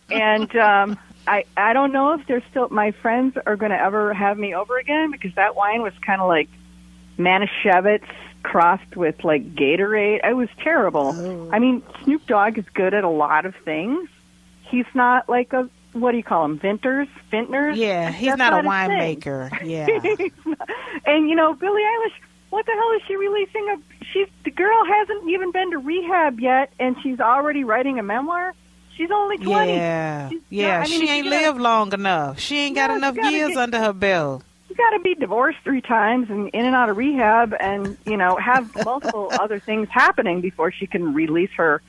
and 0.10 0.56
um, 0.56 0.98
I 1.32 1.46
I 1.56 1.72
don't 1.72 1.94
know 1.94 2.14
if 2.14 2.28
they're 2.28 2.44
still 2.52 2.68
my 2.70 2.92
friends 2.92 3.38
are 3.46 3.56
going 3.56 3.72
to 3.72 3.82
ever 3.82 4.14
have 4.14 4.38
me 4.38 4.54
over 4.54 4.78
again 4.78 5.12
because 5.12 5.34
that 5.36 5.56
wine 5.56 5.82
was 5.82 5.94
kind 6.06 6.22
of 6.22 6.28
like 6.28 6.50
Manischewitz 7.18 8.04
crossed 8.44 8.98
with 8.98 9.24
like 9.24 9.56
Gatorade. 9.56 10.20
It 10.28 10.36
was 10.36 10.50
terrible. 10.58 11.14
Oh. 11.16 11.50
I 11.52 11.60
mean, 11.60 11.84
Snoop 12.04 12.28
Dogg 12.28 12.58
is 12.58 12.66
good 12.74 12.94
at 12.94 13.06
a 13.06 13.10
lot 13.10 13.46
of 13.46 13.56
things. 13.64 14.10
He's 14.64 14.86
not 14.94 15.30
like 15.30 15.54
a 15.54 15.70
what 15.94 16.12
do 16.12 16.18
you 16.18 16.24
call 16.24 16.44
him? 16.46 16.60
Vinters, 16.60 17.08
vintners. 17.30 17.78
yeah, 17.78 18.12
he's 18.12 18.36
That's 18.36 18.40
not 18.40 18.54
a 18.54 18.68
winemaker. 18.68 19.50
Yeah. 19.64 19.88
and 21.06 21.30
you 21.30 21.36
know, 21.36 21.54
Billie 21.54 21.82
Eilish. 21.82 22.14
What 22.50 22.66
the 22.66 22.74
hell 22.74 22.92
is 22.98 23.02
she 23.08 23.16
releasing? 23.16 23.70
A 23.70 23.78
she's 24.12 24.28
the 24.44 24.52
girl 24.52 24.84
hasn't 24.86 25.30
even 25.30 25.54
been 25.54 25.72
to 25.72 25.78
rehab 25.78 26.42
yet, 26.42 26.74
and 26.78 26.98
she's 27.02 27.22
already 27.22 27.64
writing 27.64 28.00
a 28.00 28.04
memoir. 28.04 28.54
She's 29.02 29.10
only 29.12 29.38
twenty. 29.40 29.74
Yeah, 29.74 30.30
She's 30.30 30.42
yeah. 30.52 30.80
I 30.80 30.88
mean, 30.88 31.00
she 31.02 31.10
ain't 31.10 31.26
lived 31.26 31.60
long 31.60 31.92
enough. 31.92 32.40
She 32.40 32.58
ain't 32.60 32.76
got 32.76 32.92
No, 32.92 32.98
enough 32.98 33.16
years 33.32 33.50
get- 33.50 33.58
under 33.58 33.80
her 33.80 33.94
belt. 33.94 34.44
you 34.70 34.76
got 34.76 34.92
to 34.92 35.00
be 35.00 35.16
divorced 35.16 35.58
three 35.64 35.82
times 35.82 36.30
and 36.30 36.50
in 36.50 36.66
and 36.66 36.76
out 36.76 36.90
of 36.90 36.98
rehab 36.98 37.56
and 37.60 37.98
you 38.06 38.16
know 38.16 38.36
have 38.36 38.70
multiple 38.86 39.32
other 39.40 39.58
things 39.60 39.88
happening 39.90 40.40
before 40.40 40.72
she 40.72 40.86
can 40.86 41.16
release 41.16 41.50
her 41.58 41.82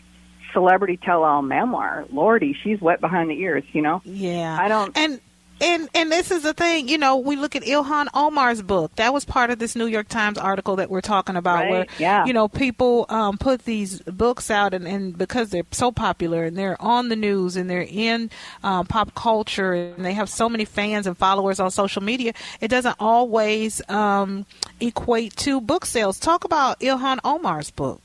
celebrity 0.55 0.97
tell-all 0.97 1.43
memoir 1.43 2.05
lordy 2.13 2.55
she's 2.63 2.81
wet 2.81 3.01
behind 3.01 3.31
the 3.31 3.39
ears 3.41 3.65
you 3.73 3.81
know 3.83 4.01
Yeah, 4.05 4.57
I 4.61 4.69
don't- 4.69 4.97
And 4.97 5.21
and 5.63 5.89
and 5.95 6.11
this 6.11 6.31
is 6.31 6.43
the 6.43 6.53
thing, 6.53 6.89
you 6.89 6.99
know, 6.99 7.17
we 7.17 7.37
look 7.37 7.55
at 7.57 7.63
Ilhan 7.63 8.09
Omar's 8.15 8.61
book. 8.63 8.95
That 8.97 9.13
was 9.15 9.25
part 9.25 9.51
of 9.51 9.59
this 9.59 9.77
New 9.77 9.87
York 9.87 10.09
Times 10.09 10.37
article 10.39 10.77
that 10.77 10.91
we're 10.91 11.01
talking 11.01 11.37
about, 11.37 11.61
Right, 11.65 11.71
where 11.71 11.87
yeah. 11.99 12.25
you 12.27 12.33
know 12.33 12.49
people 12.49 13.07
um, 13.09 13.39
put 13.39 13.65
these 13.65 14.01
books 14.03 14.51
out, 14.51 14.75
and, 14.75 14.87
and 14.87 15.17
because 15.17 15.51
they're 15.51 15.63
so 15.71 15.93
popular 15.93 16.45
and 16.45 16.57
they're 16.59 16.81
on 16.83 17.09
the 17.09 17.17
news 17.17 17.57
and 17.57 17.71
they're 17.71 17.87
in 17.89 18.31
um, 18.65 18.87
pop 18.87 19.15
culture 19.15 19.73
and 19.73 20.05
they 20.05 20.13
have 20.13 20.29
so 20.29 20.49
many 20.49 20.65
fans 20.65 21.07
and 21.07 21.17
followers 21.17 21.61
on 21.61 21.71
social 21.71 22.03
media, 22.03 22.33
it 22.61 22.69
doesn't 22.69 22.97
always 22.99 23.81
um, 23.89 24.45
equate 24.81 25.37
to 25.37 25.61
book 25.61 25.87
sales. 25.87 26.19
Talk 26.19 26.45
about 26.45 26.81
Ilhan 26.81 27.19
Omar's 27.25 27.71
book. 27.71 28.01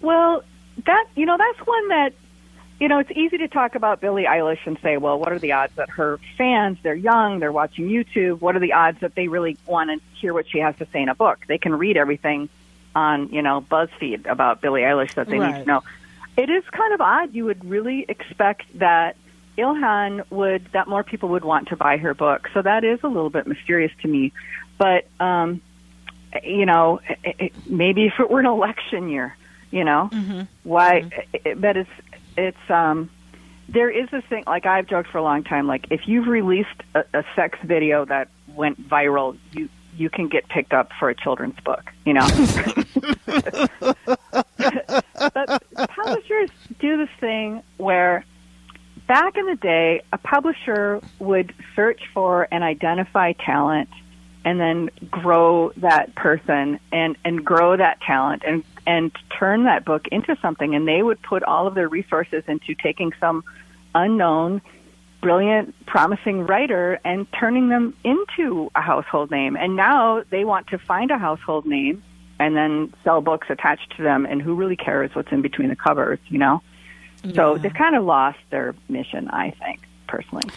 well 0.00 0.42
that 0.84 1.04
you 1.14 1.24
know 1.26 1.36
that's 1.38 1.66
one 1.66 1.88
that 1.88 2.12
you 2.80 2.88
know 2.88 2.98
it's 2.98 3.10
easy 3.12 3.38
to 3.38 3.48
talk 3.48 3.74
about 3.74 4.00
Billie 4.00 4.24
Eilish 4.24 4.66
and 4.66 4.78
say 4.82 4.96
well 4.96 5.18
what 5.18 5.32
are 5.32 5.38
the 5.38 5.52
odds 5.52 5.74
that 5.76 5.90
her 5.90 6.18
fans 6.36 6.78
they're 6.82 6.94
young 6.94 7.38
they're 7.38 7.52
watching 7.52 7.88
YouTube 7.88 8.40
what 8.40 8.56
are 8.56 8.60
the 8.60 8.72
odds 8.72 9.00
that 9.00 9.14
they 9.14 9.28
really 9.28 9.56
want 9.66 9.90
to 9.90 10.00
hear 10.18 10.34
what 10.34 10.48
she 10.48 10.58
has 10.58 10.76
to 10.76 10.86
say 10.92 11.02
in 11.02 11.08
a 11.08 11.14
book 11.14 11.38
they 11.48 11.58
can 11.58 11.74
read 11.74 11.96
everything 11.96 12.48
on 12.94 13.28
you 13.28 13.42
know 13.42 13.60
BuzzFeed 13.60 14.26
about 14.26 14.60
Billie 14.60 14.82
Eilish 14.82 15.14
that 15.14 15.28
they 15.28 15.38
need 15.38 15.52
to 15.52 15.64
know 15.64 15.82
it 16.36 16.50
is 16.50 16.64
kind 16.70 16.92
of 16.92 17.00
odd. 17.00 17.34
You 17.34 17.46
would 17.46 17.64
really 17.64 18.04
expect 18.08 18.64
that 18.78 19.16
Ilhan 19.56 20.30
would 20.30 20.66
that 20.72 20.86
more 20.86 21.02
people 21.02 21.30
would 21.30 21.44
want 21.44 21.68
to 21.68 21.76
buy 21.76 21.96
her 21.96 22.14
book. 22.14 22.48
So 22.52 22.62
that 22.62 22.84
is 22.84 23.00
a 23.02 23.08
little 23.08 23.30
bit 23.30 23.46
mysterious 23.46 23.92
to 24.02 24.08
me. 24.08 24.32
But 24.78 25.06
um, 25.18 25.62
you 26.42 26.66
know, 26.66 27.00
it, 27.24 27.36
it, 27.38 27.52
maybe 27.66 28.06
if 28.06 28.20
it 28.20 28.30
were 28.30 28.40
an 28.40 28.46
election 28.46 29.08
year, 29.08 29.36
you 29.70 29.84
know, 29.84 30.10
mm-hmm. 30.12 30.42
why? 30.62 31.10
It, 31.32 31.58
but 31.60 31.78
it's 31.78 31.90
it's 32.36 32.70
um, 32.70 33.10
there 33.68 33.90
is 33.90 34.08
this 34.10 34.24
thing. 34.24 34.44
Like 34.46 34.66
I've 34.66 34.86
joked 34.86 35.10
for 35.10 35.18
a 35.18 35.22
long 35.22 35.44
time. 35.44 35.66
Like 35.66 35.86
if 35.90 36.06
you've 36.06 36.26
released 36.26 36.82
a, 36.94 37.04
a 37.14 37.24
sex 37.34 37.58
video 37.64 38.04
that 38.06 38.28
went 38.54 38.88
viral, 38.88 39.36
you 39.52 39.68
you 39.96 40.10
can 40.10 40.28
get 40.28 40.48
picked 40.48 40.72
up 40.72 40.90
for 40.98 41.08
a 41.08 41.14
children's 41.14 41.58
book. 41.60 41.90
You 42.04 42.14
know. 42.14 42.28
but 45.34 45.62
publishers 45.90 46.50
do 46.78 46.96
this 46.96 47.10
thing 47.20 47.62
where 47.76 48.24
back 49.06 49.36
in 49.36 49.46
the 49.46 49.56
day, 49.56 50.02
a 50.12 50.18
publisher 50.18 51.00
would 51.18 51.54
search 51.74 52.00
for 52.12 52.48
and 52.50 52.62
identify 52.62 53.32
talent 53.32 53.88
and 54.44 54.60
then 54.60 54.90
grow 55.10 55.72
that 55.78 56.14
person 56.14 56.78
and 56.92 57.16
and 57.24 57.44
grow 57.44 57.76
that 57.76 58.00
talent 58.00 58.42
and 58.46 58.64
and 58.86 59.12
turn 59.38 59.64
that 59.64 59.84
book 59.84 60.06
into 60.12 60.36
something. 60.40 60.74
And 60.74 60.86
they 60.86 61.02
would 61.02 61.20
put 61.22 61.42
all 61.42 61.66
of 61.66 61.74
their 61.74 61.88
resources 61.88 62.44
into 62.46 62.74
taking 62.74 63.12
some 63.20 63.44
unknown 63.94 64.62
brilliant 65.22 65.74
promising 65.86 66.46
writer 66.46 67.00
and 67.04 67.26
turning 67.32 67.68
them 67.68 67.96
into 68.04 68.70
a 68.74 68.80
household 68.80 69.30
name. 69.30 69.56
And 69.56 69.74
now 69.74 70.22
they 70.30 70.44
want 70.44 70.68
to 70.68 70.78
find 70.78 71.10
a 71.10 71.18
household 71.18 71.66
name 71.66 72.02
and 72.38 72.54
then 72.54 72.92
sell 73.02 73.20
books 73.20 73.48
attached 73.50 73.96
to 73.96 74.02
them. 74.02 74.26
And 74.26 74.40
who 74.40 74.54
really 74.54 74.76
cares 74.76 75.14
what's 75.14 75.32
in 75.32 75.42
between 75.42 75.68
the 75.68 75.76
covers 75.76 76.18
you 76.28 76.38
know? 76.38 76.62
Yeah. 77.24 77.34
so 77.34 77.58
they've 77.58 77.74
kind 77.74 77.96
of 77.96 78.04
lost 78.04 78.38
their 78.50 78.74
mission 78.88 79.28
i 79.30 79.50
think 79.50 79.80
personally. 80.06 80.48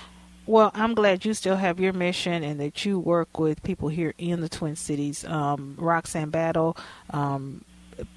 Well, 0.45 0.71
I'm 0.74 0.95
glad 0.95 1.25
you 1.25 1.36
still 1.36 1.57
have 1.57 1.79
your 1.79 1.93
mission 1.93 2.43
and 2.43 2.59
that 2.59 2.83
you 2.83 2.98
work 2.98 3.38
with 3.39 3.62
people 3.62 3.88
here 3.88 4.15
in 4.17 4.41
the 4.41 4.50
Twin 4.50 4.75
Cities. 4.75 5.24
Um, 5.24 5.75
Roxanne 5.77 6.31
Battle, 6.31 6.75
um, 7.12 7.63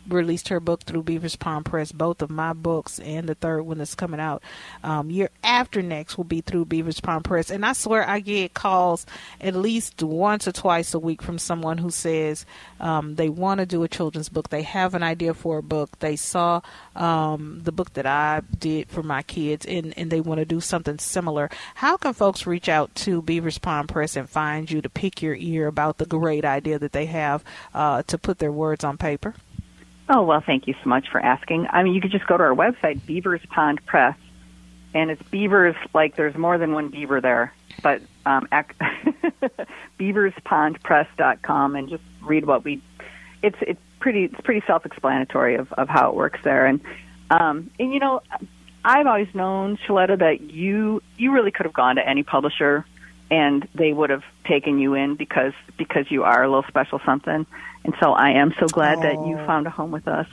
released 0.09 0.49
her 0.49 0.61
book 0.61 0.83
through 0.83 1.03
Beaver's 1.03 1.37
Pond 1.37 1.65
Press. 1.65 1.93
Both 1.93 2.23
of 2.23 2.31
my 2.31 2.53
books 2.53 2.99
and 2.99 3.29
the 3.29 3.35
third 3.35 3.63
one 3.63 3.79
that's 3.79 3.95
coming 3.95 4.21
out 4.21 4.43
um, 4.83 5.11
year 5.11 5.31
after 5.43 5.83
next 5.83 6.17
will 6.17 6.25
be 6.25 6.41
through 6.41 6.67
Beaver's 6.67 7.01
Pond 7.01 7.25
Press. 7.25 7.51
And 7.51 7.65
I 7.65 7.73
swear 7.73 8.09
I 8.09 8.21
get 8.21 8.55
calls 8.55 9.07
at 9.41 9.55
least 9.55 10.03
once 10.03 10.47
or 10.47 10.53
twice 10.53 10.95
a 10.95 10.99
week 10.99 11.23
from 11.23 11.39
someone 11.39 11.79
who 11.79 11.91
says 11.91 12.47
um, 12.81 13.17
they 13.17 13.29
want 13.29 13.61
to 13.61 13.67
do 13.67 13.83
a 13.83 13.89
children's 13.89 14.29
book. 14.29 14.49
They 14.49 14.63
have 14.63 14.95
an 14.95 15.03
idea 15.03 15.35
for 15.35 15.59
a 15.59 15.63
book. 15.63 15.99
They 15.99 16.17
saw 16.17 16.61
um, 16.97 17.61
the 17.65 17.73
book 17.73 17.95
that 17.95 18.07
I 18.07 18.43
did 18.59 18.89
for 18.89 19.03
my 19.03 19.23
kids 19.23 19.67
and, 19.67 19.97
and 19.97 20.11
they 20.11 20.21
want 20.21 20.39
to 20.39 20.45
do 20.45 20.61
something 20.61 20.99
similar. 20.99 21.51
How 21.77 21.97
can 21.97 22.13
folks 22.13 22.47
reach 22.47 22.69
out 22.69 22.95
to 22.97 23.23
Beaver's 23.23 23.59
Pond 23.59 23.89
Press 23.89 24.17
and 24.17 24.29
find 24.29 24.71
you 24.71 24.81
to 24.83 24.89
pick 24.89 25.23
your 25.23 25.35
ear 25.35 25.67
about 25.67 25.99
the 25.99 26.07
great 26.07 26.45
idea 26.45 26.79
that 26.79 26.93
they 26.93 27.07
have 27.07 27.45
uh, 27.75 28.03
to 28.05 28.19
put 28.19 28.39
their 28.39 28.53
words 28.53 28.85
on 28.85 28.97
paper? 28.99 29.35
Oh, 30.09 30.23
well, 30.23 30.43
thank 30.45 30.67
you 30.67 30.75
so 30.83 30.89
much 30.89 31.09
for 31.11 31.21
asking. 31.21 31.69
I 31.71 31.83
mean, 31.83 31.95
you 31.95 32.01
could 32.01 32.11
just 32.11 32.27
go 32.27 32.37
to 32.37 32.43
our 32.43 32.55
website, 32.55 33.05
Beavers 33.07 33.41
Pond 33.49 33.85
Press, 33.87 34.17
and 34.95 35.11
it's 35.11 35.23
beavers 35.31 35.77
like 35.95 36.17
there's 36.17 36.37
more 36.37 36.59
than 36.59 36.73
one 36.73 36.89
beaver 36.89 37.21
there, 37.21 37.55
but 37.83 38.03
um, 38.27 38.47
beaverspondpress.com 39.99 41.77
and 41.77 41.89
just 41.89 42.03
read 42.21 42.45
what 42.47 42.65
we. 42.65 42.83
It's 43.43 43.57
it's 43.63 43.81
pretty 44.01 44.25
it's 44.25 44.41
pretty 44.43 44.63
self-explanatory 44.67 45.55
of 45.57 45.73
of 45.73 45.89
how 45.89 46.11
it 46.11 46.17
works 46.17 46.41
there, 46.45 46.67
and 46.67 46.81
um, 47.31 47.71
and 47.79 47.93
you 47.93 48.01
know, 48.01 48.21
I've 48.85 49.07
always 49.07 49.33
known 49.35 49.79
Sheletta 49.79 50.19
that 50.19 50.41
you 50.43 51.03
you 51.17 51.33
really 51.33 51.51
could 51.53 51.65
have 51.67 51.75
gone 51.75 51.97
to 51.97 52.07
any 52.07 52.23
publisher 52.23 52.85
and 53.33 53.67
they 53.75 53.95
would 53.95 54.11
have 54.11 54.25
taken 54.47 54.79
you 54.79 54.93
in 54.93 55.15
because 55.15 55.55
because 55.79 56.11
you 56.11 56.23
are 56.23 56.43
a 56.43 56.49
little 56.49 56.69
special 56.69 57.01
something. 57.07 57.47
And 57.85 57.95
so 58.01 58.13
I 58.13 58.31
am 58.31 58.55
so 58.59 58.67
glad 58.67 59.03
that 59.03 59.15
you 59.27 59.39
oh. 59.39 59.47
found 59.47 59.67
a 59.67 59.71
home 59.71 59.91
with 59.91 60.07
us. 60.07 60.27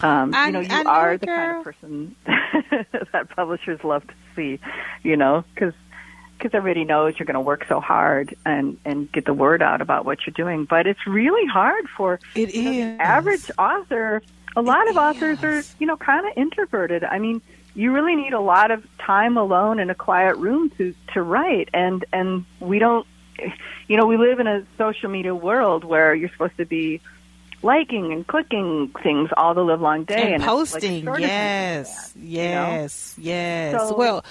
Um, 0.00 0.34
I, 0.34 0.46
you 0.46 0.52
know, 0.52 0.60
you 0.60 0.68
I 0.70 0.82
are 0.84 1.12
know, 1.12 1.18
the 1.18 1.26
kind 1.26 1.56
of 1.58 1.64
person 1.64 2.16
that 3.12 3.28
publishers 3.34 3.82
love 3.84 4.06
to 4.06 4.14
see. 4.34 4.60
You 5.02 5.16
know, 5.16 5.44
because 5.54 5.74
because 6.36 6.54
everybody 6.54 6.84
knows 6.84 7.18
you're 7.18 7.26
going 7.26 7.34
to 7.34 7.40
work 7.40 7.64
so 7.68 7.80
hard 7.80 8.34
and 8.44 8.78
and 8.84 9.10
get 9.12 9.24
the 9.24 9.34
word 9.34 9.62
out 9.62 9.80
about 9.80 10.04
what 10.04 10.26
you're 10.26 10.34
doing. 10.34 10.64
But 10.64 10.86
it's 10.86 11.06
really 11.06 11.46
hard 11.46 11.88
for 11.96 12.20
it 12.34 12.50
is 12.50 12.64
know, 12.64 12.96
average 13.00 13.50
author. 13.58 14.22
A 14.56 14.62
lot 14.62 14.86
it 14.86 14.90
of 14.90 14.96
authors 14.96 15.42
are 15.42 15.62
you 15.78 15.86
know 15.86 15.96
kind 15.96 16.26
of 16.26 16.32
introverted. 16.36 17.04
I 17.04 17.18
mean, 17.18 17.40
you 17.74 17.92
really 17.92 18.16
need 18.16 18.32
a 18.32 18.40
lot 18.40 18.70
of 18.70 18.84
time 18.98 19.36
alone 19.36 19.78
in 19.78 19.90
a 19.90 19.94
quiet 19.94 20.36
room 20.36 20.70
to 20.78 20.94
to 21.14 21.22
write 21.22 21.68
and 21.72 22.04
and 22.12 22.44
we 22.60 22.78
don't 22.78 23.06
you 23.88 23.96
know 23.96 24.06
we 24.06 24.16
live 24.16 24.40
in 24.40 24.46
a 24.46 24.66
social 24.78 25.08
media 25.10 25.34
world 25.34 25.84
where 25.84 26.14
you're 26.14 26.30
supposed 26.30 26.56
to 26.56 26.64
be 26.64 27.00
liking 27.62 28.12
and 28.12 28.26
clicking 28.26 28.92
things 29.02 29.30
all 29.36 29.54
the 29.54 29.62
live 29.62 29.80
long 29.80 30.04
day 30.04 30.34
and, 30.34 30.34
and 30.34 30.42
posting. 30.42 31.04
like 31.04 31.20
yes. 31.20 32.12
yes 32.16 33.14
you 33.16 33.24
know? 33.24 33.30
yes. 33.30 33.88
So 33.88 33.96
well 33.96 34.24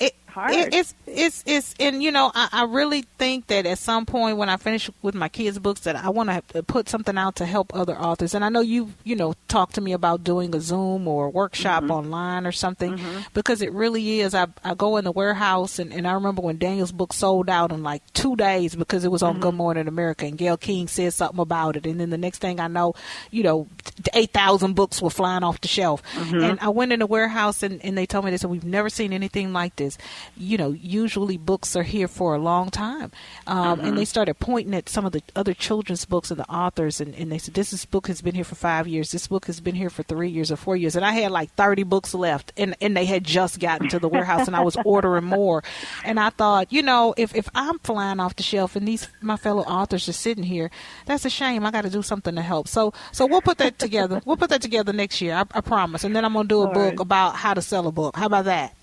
it, 0.00 0.14
hard. 0.32 0.52
It, 0.52 0.74
it's 0.74 0.94
it's 1.06 1.42
it's 1.46 1.74
and 1.78 2.02
you 2.02 2.10
know 2.10 2.32
I, 2.34 2.48
I 2.52 2.64
really 2.64 3.02
think 3.18 3.46
that 3.48 3.66
at 3.66 3.78
some 3.78 4.06
point 4.06 4.38
when 4.38 4.48
I 4.48 4.56
finish 4.56 4.90
with 5.02 5.14
my 5.14 5.28
kids' 5.28 5.58
books 5.58 5.82
that 5.82 5.96
I 5.96 6.08
want 6.08 6.30
to 6.48 6.62
put 6.62 6.88
something 6.88 7.16
out 7.16 7.36
to 7.36 7.46
help 7.46 7.74
other 7.74 7.96
authors. 7.96 8.34
And 8.34 8.44
I 8.44 8.48
know 8.48 8.60
you 8.60 8.92
you 9.04 9.14
know 9.14 9.34
talked 9.48 9.74
to 9.76 9.80
me 9.80 9.92
about 9.92 10.24
doing 10.24 10.54
a 10.54 10.60
Zoom 10.60 11.06
or 11.06 11.26
a 11.26 11.30
workshop 11.30 11.82
mm-hmm. 11.82 11.92
online 11.92 12.46
or 12.46 12.52
something 12.52 12.96
mm-hmm. 12.96 13.20
because 13.34 13.62
it 13.62 13.72
really 13.72 14.20
is. 14.20 14.34
I 14.34 14.46
I 14.64 14.74
go 14.74 14.96
in 14.96 15.04
the 15.04 15.12
warehouse 15.12 15.78
and, 15.78 15.92
and 15.92 16.08
I 16.08 16.12
remember 16.12 16.42
when 16.42 16.58
Daniel's 16.58 16.92
book 16.92 17.12
sold 17.12 17.48
out 17.48 17.70
in 17.70 17.82
like 17.82 18.02
two 18.12 18.34
days 18.36 18.74
because 18.74 19.04
it 19.04 19.10
was 19.10 19.22
on 19.22 19.34
mm-hmm. 19.34 19.42
Good 19.42 19.54
Morning 19.54 19.88
America 19.88 20.26
and 20.26 20.38
Gayle 20.38 20.56
King 20.56 20.88
said 20.88 21.12
something 21.12 21.40
about 21.40 21.76
it. 21.76 21.86
And 21.86 22.00
then 22.00 22.10
the 22.10 22.18
next 22.18 22.38
thing 22.38 22.58
I 22.58 22.68
know, 22.68 22.94
you 23.30 23.42
know, 23.42 23.68
eight 24.14 24.32
thousand 24.32 24.74
books 24.74 25.02
were 25.02 25.10
flying 25.10 25.44
off 25.44 25.60
the 25.60 25.68
shelf. 25.68 26.02
Mm-hmm. 26.14 26.42
And 26.42 26.60
I 26.60 26.70
went 26.70 26.92
in 26.92 27.00
the 27.00 27.06
warehouse 27.06 27.62
and, 27.62 27.84
and 27.84 27.96
they 27.96 28.06
told 28.06 28.24
me 28.24 28.30
they 28.30 28.38
said 28.38 28.50
we've 28.50 28.64
never 28.64 28.88
seen 28.88 29.12
anything 29.12 29.52
like 29.52 29.76
this 29.76 29.98
you 30.36 30.56
know, 30.58 30.70
usually 30.70 31.36
books 31.36 31.76
are 31.76 31.82
here 31.82 32.08
for 32.08 32.34
a 32.34 32.38
long 32.38 32.70
time. 32.70 33.10
Um, 33.46 33.80
And 33.80 33.96
they 33.96 34.02
mm-hmm. 34.02 34.04
started 34.04 34.38
pointing 34.38 34.74
at 34.74 34.88
some 34.88 35.04
of 35.04 35.12
the 35.12 35.22
other 35.34 35.54
children's 35.54 36.04
books 36.04 36.30
and 36.30 36.38
the 36.38 36.50
authors, 36.50 37.00
and, 37.00 37.14
and 37.14 37.30
they 37.30 37.38
said, 37.38 37.54
This 37.54 37.72
is, 37.72 37.84
book 37.84 38.06
has 38.08 38.22
been 38.22 38.34
here 38.34 38.44
for 38.44 38.54
five 38.54 38.86
years. 38.88 39.10
This 39.10 39.26
book 39.26 39.46
has 39.46 39.60
been 39.60 39.74
here 39.74 39.90
for 39.90 40.02
three 40.02 40.28
years 40.30 40.50
or 40.50 40.56
four 40.56 40.76
years. 40.76 40.96
And 40.96 41.04
I 41.04 41.12
had 41.12 41.30
like 41.30 41.52
30 41.54 41.82
books 41.84 42.14
left, 42.14 42.52
and, 42.56 42.76
and 42.80 42.96
they 42.96 43.04
had 43.04 43.24
just 43.24 43.60
gotten 43.60 43.88
to 43.88 43.98
the 43.98 44.08
warehouse, 44.08 44.46
and 44.46 44.56
I 44.56 44.60
was 44.60 44.76
ordering 44.84 45.24
more. 45.24 45.62
And 46.04 46.18
I 46.18 46.30
thought, 46.30 46.72
you 46.72 46.82
know, 46.82 47.14
if, 47.16 47.34
if 47.34 47.48
I'm 47.54 47.78
flying 47.80 48.20
off 48.20 48.36
the 48.36 48.42
shelf 48.42 48.76
and 48.76 48.86
these 48.86 49.08
my 49.20 49.36
fellow 49.36 49.62
authors 49.62 50.08
are 50.08 50.12
sitting 50.12 50.44
here, 50.44 50.70
that's 51.06 51.24
a 51.24 51.30
shame. 51.30 51.64
I 51.64 51.70
got 51.70 51.82
to 51.82 51.90
do 51.90 52.02
something 52.02 52.34
to 52.34 52.42
help. 52.42 52.68
So 52.68 52.92
so 53.12 53.26
we'll 53.26 53.42
put 53.42 53.58
that 53.58 53.78
together. 53.78 54.20
We'll 54.24 54.36
put 54.36 54.50
that 54.50 54.62
together 54.62 54.92
next 54.92 55.20
year. 55.20 55.34
I, 55.34 55.44
I 55.52 55.60
promise. 55.60 56.04
And 56.04 56.14
then 56.14 56.24
I'm 56.24 56.32
gonna 56.32 56.48
do 56.48 56.62
a 56.62 56.68
All 56.68 56.74
book 56.74 56.92
right. 56.92 57.00
about 57.00 57.36
how 57.36 57.54
to 57.54 57.62
sell 57.62 57.86
a 57.86 57.92
book. 57.92 58.16
How 58.16 58.26
about 58.26 58.44
that? 58.46 58.74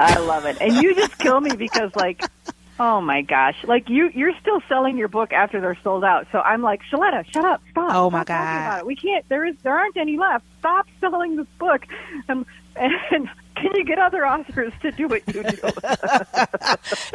I 0.00 0.18
love 0.20 0.44
it. 0.44 0.58
And 0.60 0.74
you 0.82 0.94
just 0.94 1.18
kill 1.18 1.40
me 1.40 1.56
because 1.56 1.94
like 1.96 2.22
oh 2.80 3.00
my 3.00 3.22
gosh. 3.22 3.56
Like 3.64 3.88
you 3.88 4.10
you're 4.14 4.38
still 4.40 4.60
selling 4.68 4.96
your 4.96 5.08
book 5.08 5.32
after 5.32 5.60
they're 5.60 5.78
sold 5.82 6.04
out. 6.04 6.26
So 6.32 6.40
I'm 6.40 6.62
like, 6.62 6.80
Sheletta, 6.90 7.30
shut 7.30 7.44
up. 7.44 7.62
Stop. 7.70 7.90
Oh 7.94 8.10
my 8.10 8.24
god. 8.24 8.84
We 8.84 8.96
can't 8.96 9.28
there 9.28 9.44
is 9.44 9.56
there 9.62 9.76
aren't 9.76 9.96
any 9.96 10.16
left. 10.16 10.44
Stop 10.58 10.86
selling 11.00 11.36
this 11.36 11.46
book. 11.58 11.86
Um, 12.28 12.46
and 12.76 13.28
can 13.60 13.72
you 13.74 13.84
get 13.84 13.98
other 13.98 14.26
authors 14.26 14.72
to 14.82 14.90
do 14.92 15.08
what 15.08 15.26
you 15.26 15.42
do? 15.42 15.70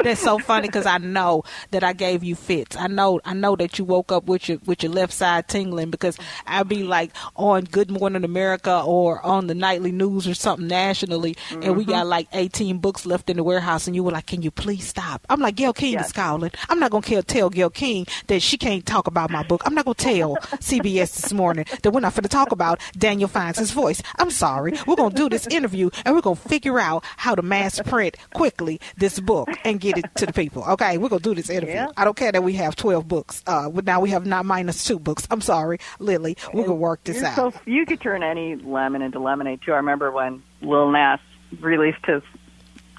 That's 0.02 0.20
so 0.20 0.38
funny 0.38 0.68
because 0.68 0.86
I 0.86 0.98
know 0.98 1.44
that 1.70 1.84
I 1.84 1.92
gave 1.92 2.24
you 2.24 2.34
fits. 2.34 2.76
I 2.76 2.86
know 2.86 3.20
I 3.24 3.34
know 3.34 3.56
that 3.56 3.78
you 3.78 3.84
woke 3.84 4.12
up 4.12 4.24
with 4.24 4.48
your 4.48 4.58
with 4.66 4.82
your 4.82 4.92
left 4.92 5.12
side 5.12 5.48
tingling 5.48 5.90
because 5.90 6.18
I'd 6.46 6.68
be 6.68 6.82
like 6.82 7.12
on 7.36 7.64
Good 7.64 7.90
Morning 7.90 8.24
America 8.24 8.82
or 8.84 9.24
on 9.24 9.46
the 9.46 9.54
nightly 9.54 9.92
news 9.92 10.26
or 10.26 10.34
something 10.34 10.66
nationally, 10.66 11.34
mm-hmm. 11.34 11.62
and 11.62 11.76
we 11.76 11.84
got 11.84 12.02
mm-hmm. 12.02 12.10
like 12.10 12.28
18 12.32 12.78
books 12.78 13.06
left 13.06 13.30
in 13.30 13.36
the 13.36 13.44
warehouse, 13.44 13.86
and 13.86 13.96
you 13.96 14.02
were 14.02 14.12
like, 14.12 14.26
"Can 14.26 14.42
you 14.42 14.50
please 14.50 14.86
stop?" 14.86 15.24
I'm 15.28 15.40
like, 15.40 15.56
"Gayle 15.56 15.72
King 15.72 15.94
yes. 15.94 16.06
is 16.06 16.12
calling. 16.12 16.50
I'm 16.68 16.78
not 16.78 16.90
gonna 16.90 17.22
tell 17.22 17.50
Gayle 17.50 17.70
King 17.70 18.06
that 18.26 18.42
she 18.42 18.56
can't 18.56 18.84
talk 18.84 19.06
about 19.06 19.30
my 19.30 19.42
book. 19.42 19.62
I'm 19.64 19.74
not 19.74 19.84
gonna 19.84 19.94
tell 19.94 20.36
CBS 20.60 21.20
this 21.20 21.32
morning 21.32 21.64
that 21.82 21.90
we're 21.90 22.00
not 22.00 22.14
going 22.14 22.22
to 22.22 22.28
talk 22.28 22.52
about 22.52 22.80
Daniel 22.96 23.28
finds 23.28 23.58
his 23.58 23.70
voice. 23.70 24.02
I'm 24.16 24.30
sorry. 24.30 24.74
We're 24.86 24.96
gonna 24.96 25.14
do 25.14 25.28
this 25.28 25.46
interview 25.46 25.90
and 26.04 26.14
we're 26.14 26.20
gonna 26.20 26.33
figure 26.36 26.78
out 26.78 27.04
how 27.16 27.34
to 27.34 27.42
mass 27.42 27.80
print 27.86 28.16
quickly 28.34 28.80
this 28.96 29.20
book 29.20 29.48
and 29.64 29.80
get 29.80 29.98
it 29.98 30.04
to 30.16 30.26
the 30.26 30.32
people. 30.32 30.64
Okay, 30.64 30.98
we're 30.98 31.08
gonna 31.08 31.20
do 31.20 31.34
this 31.34 31.50
interview. 31.50 31.74
Yeah. 31.74 31.92
I 31.96 32.04
don't 32.04 32.16
care 32.16 32.32
that 32.32 32.42
we 32.42 32.54
have 32.54 32.76
twelve 32.76 33.06
books. 33.08 33.42
Uh, 33.46 33.68
but 33.70 33.84
now 33.84 34.00
we 34.00 34.10
have 34.10 34.26
not 34.26 34.44
minus 34.44 34.84
two 34.84 34.98
books. 34.98 35.26
I'm 35.30 35.40
sorry, 35.40 35.78
Lily. 35.98 36.36
We're 36.52 36.62
gonna 36.62 36.74
work 36.74 37.04
this 37.04 37.16
You're 37.18 37.26
out. 37.26 37.36
So 37.36 37.52
you 37.66 37.86
could 37.86 38.00
turn 38.00 38.22
any 38.22 38.56
lemon 38.56 39.02
into 39.02 39.18
lemonade 39.18 39.60
too. 39.64 39.72
I 39.72 39.76
remember 39.76 40.10
when 40.10 40.42
Lil 40.62 40.90
Nas 40.90 41.20
released 41.60 42.04
his 42.06 42.22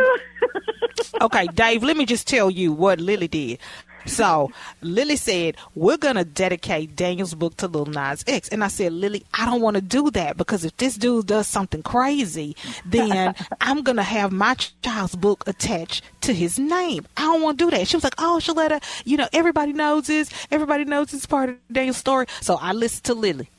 like, 0.00 1.22
okay, 1.22 1.46
Dave, 1.48 1.82
let 1.82 1.96
me 1.96 2.06
just 2.06 2.26
tell 2.26 2.50
you 2.50 2.72
what 2.72 3.00
Lily 3.00 3.28
did. 3.28 3.58
So 4.06 4.52
Lily 4.80 5.16
said, 5.16 5.56
We're 5.74 5.96
going 5.96 6.16
to 6.16 6.24
dedicate 6.24 6.96
Daniel's 6.96 7.34
book 7.34 7.56
to 7.58 7.68
Lil 7.68 7.86
Nas 7.86 8.24
X. 8.26 8.48
And 8.48 8.64
I 8.64 8.68
said, 8.68 8.92
Lily, 8.92 9.24
I 9.34 9.44
don't 9.44 9.60
want 9.60 9.76
to 9.76 9.82
do 9.82 10.10
that 10.12 10.36
because 10.36 10.64
if 10.64 10.76
this 10.76 10.96
dude 10.96 11.26
does 11.26 11.46
something 11.46 11.82
crazy, 11.82 12.56
then 12.84 13.34
I'm 13.60 13.82
going 13.82 13.96
to 13.96 14.02
have 14.02 14.32
my 14.32 14.54
child's 14.82 15.16
book 15.16 15.44
attached 15.46 16.04
to 16.22 16.32
his 16.32 16.58
name. 16.58 17.06
I 17.16 17.22
don't 17.22 17.42
want 17.42 17.58
to 17.58 17.64
do 17.64 17.70
that. 17.76 17.88
She 17.88 17.96
was 17.96 18.04
like, 18.04 18.14
Oh, 18.18 18.38
Sheletta, 18.40 18.82
you 19.04 19.16
know, 19.16 19.28
everybody 19.32 19.72
knows 19.72 20.06
this. 20.06 20.30
Everybody 20.50 20.84
knows 20.84 21.10
this 21.10 21.26
part 21.26 21.50
of 21.50 21.56
Daniel's 21.70 21.96
story. 21.96 22.26
So 22.40 22.56
I 22.56 22.72
listened 22.72 23.04
to 23.04 23.14
Lily. 23.14 23.50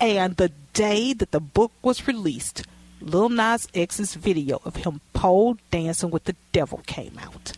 And 0.00 0.36
the 0.36 0.50
day 0.72 1.12
that 1.12 1.30
the 1.30 1.40
book 1.40 1.72
was 1.82 2.08
released, 2.08 2.64
Lil 3.00 3.28
Nas 3.28 3.68
X's 3.74 4.14
video 4.14 4.60
of 4.64 4.76
him 4.76 5.00
pole 5.12 5.56
dancing 5.70 6.10
with 6.10 6.24
the 6.24 6.34
devil 6.52 6.80
came 6.86 7.18
out 7.22 7.52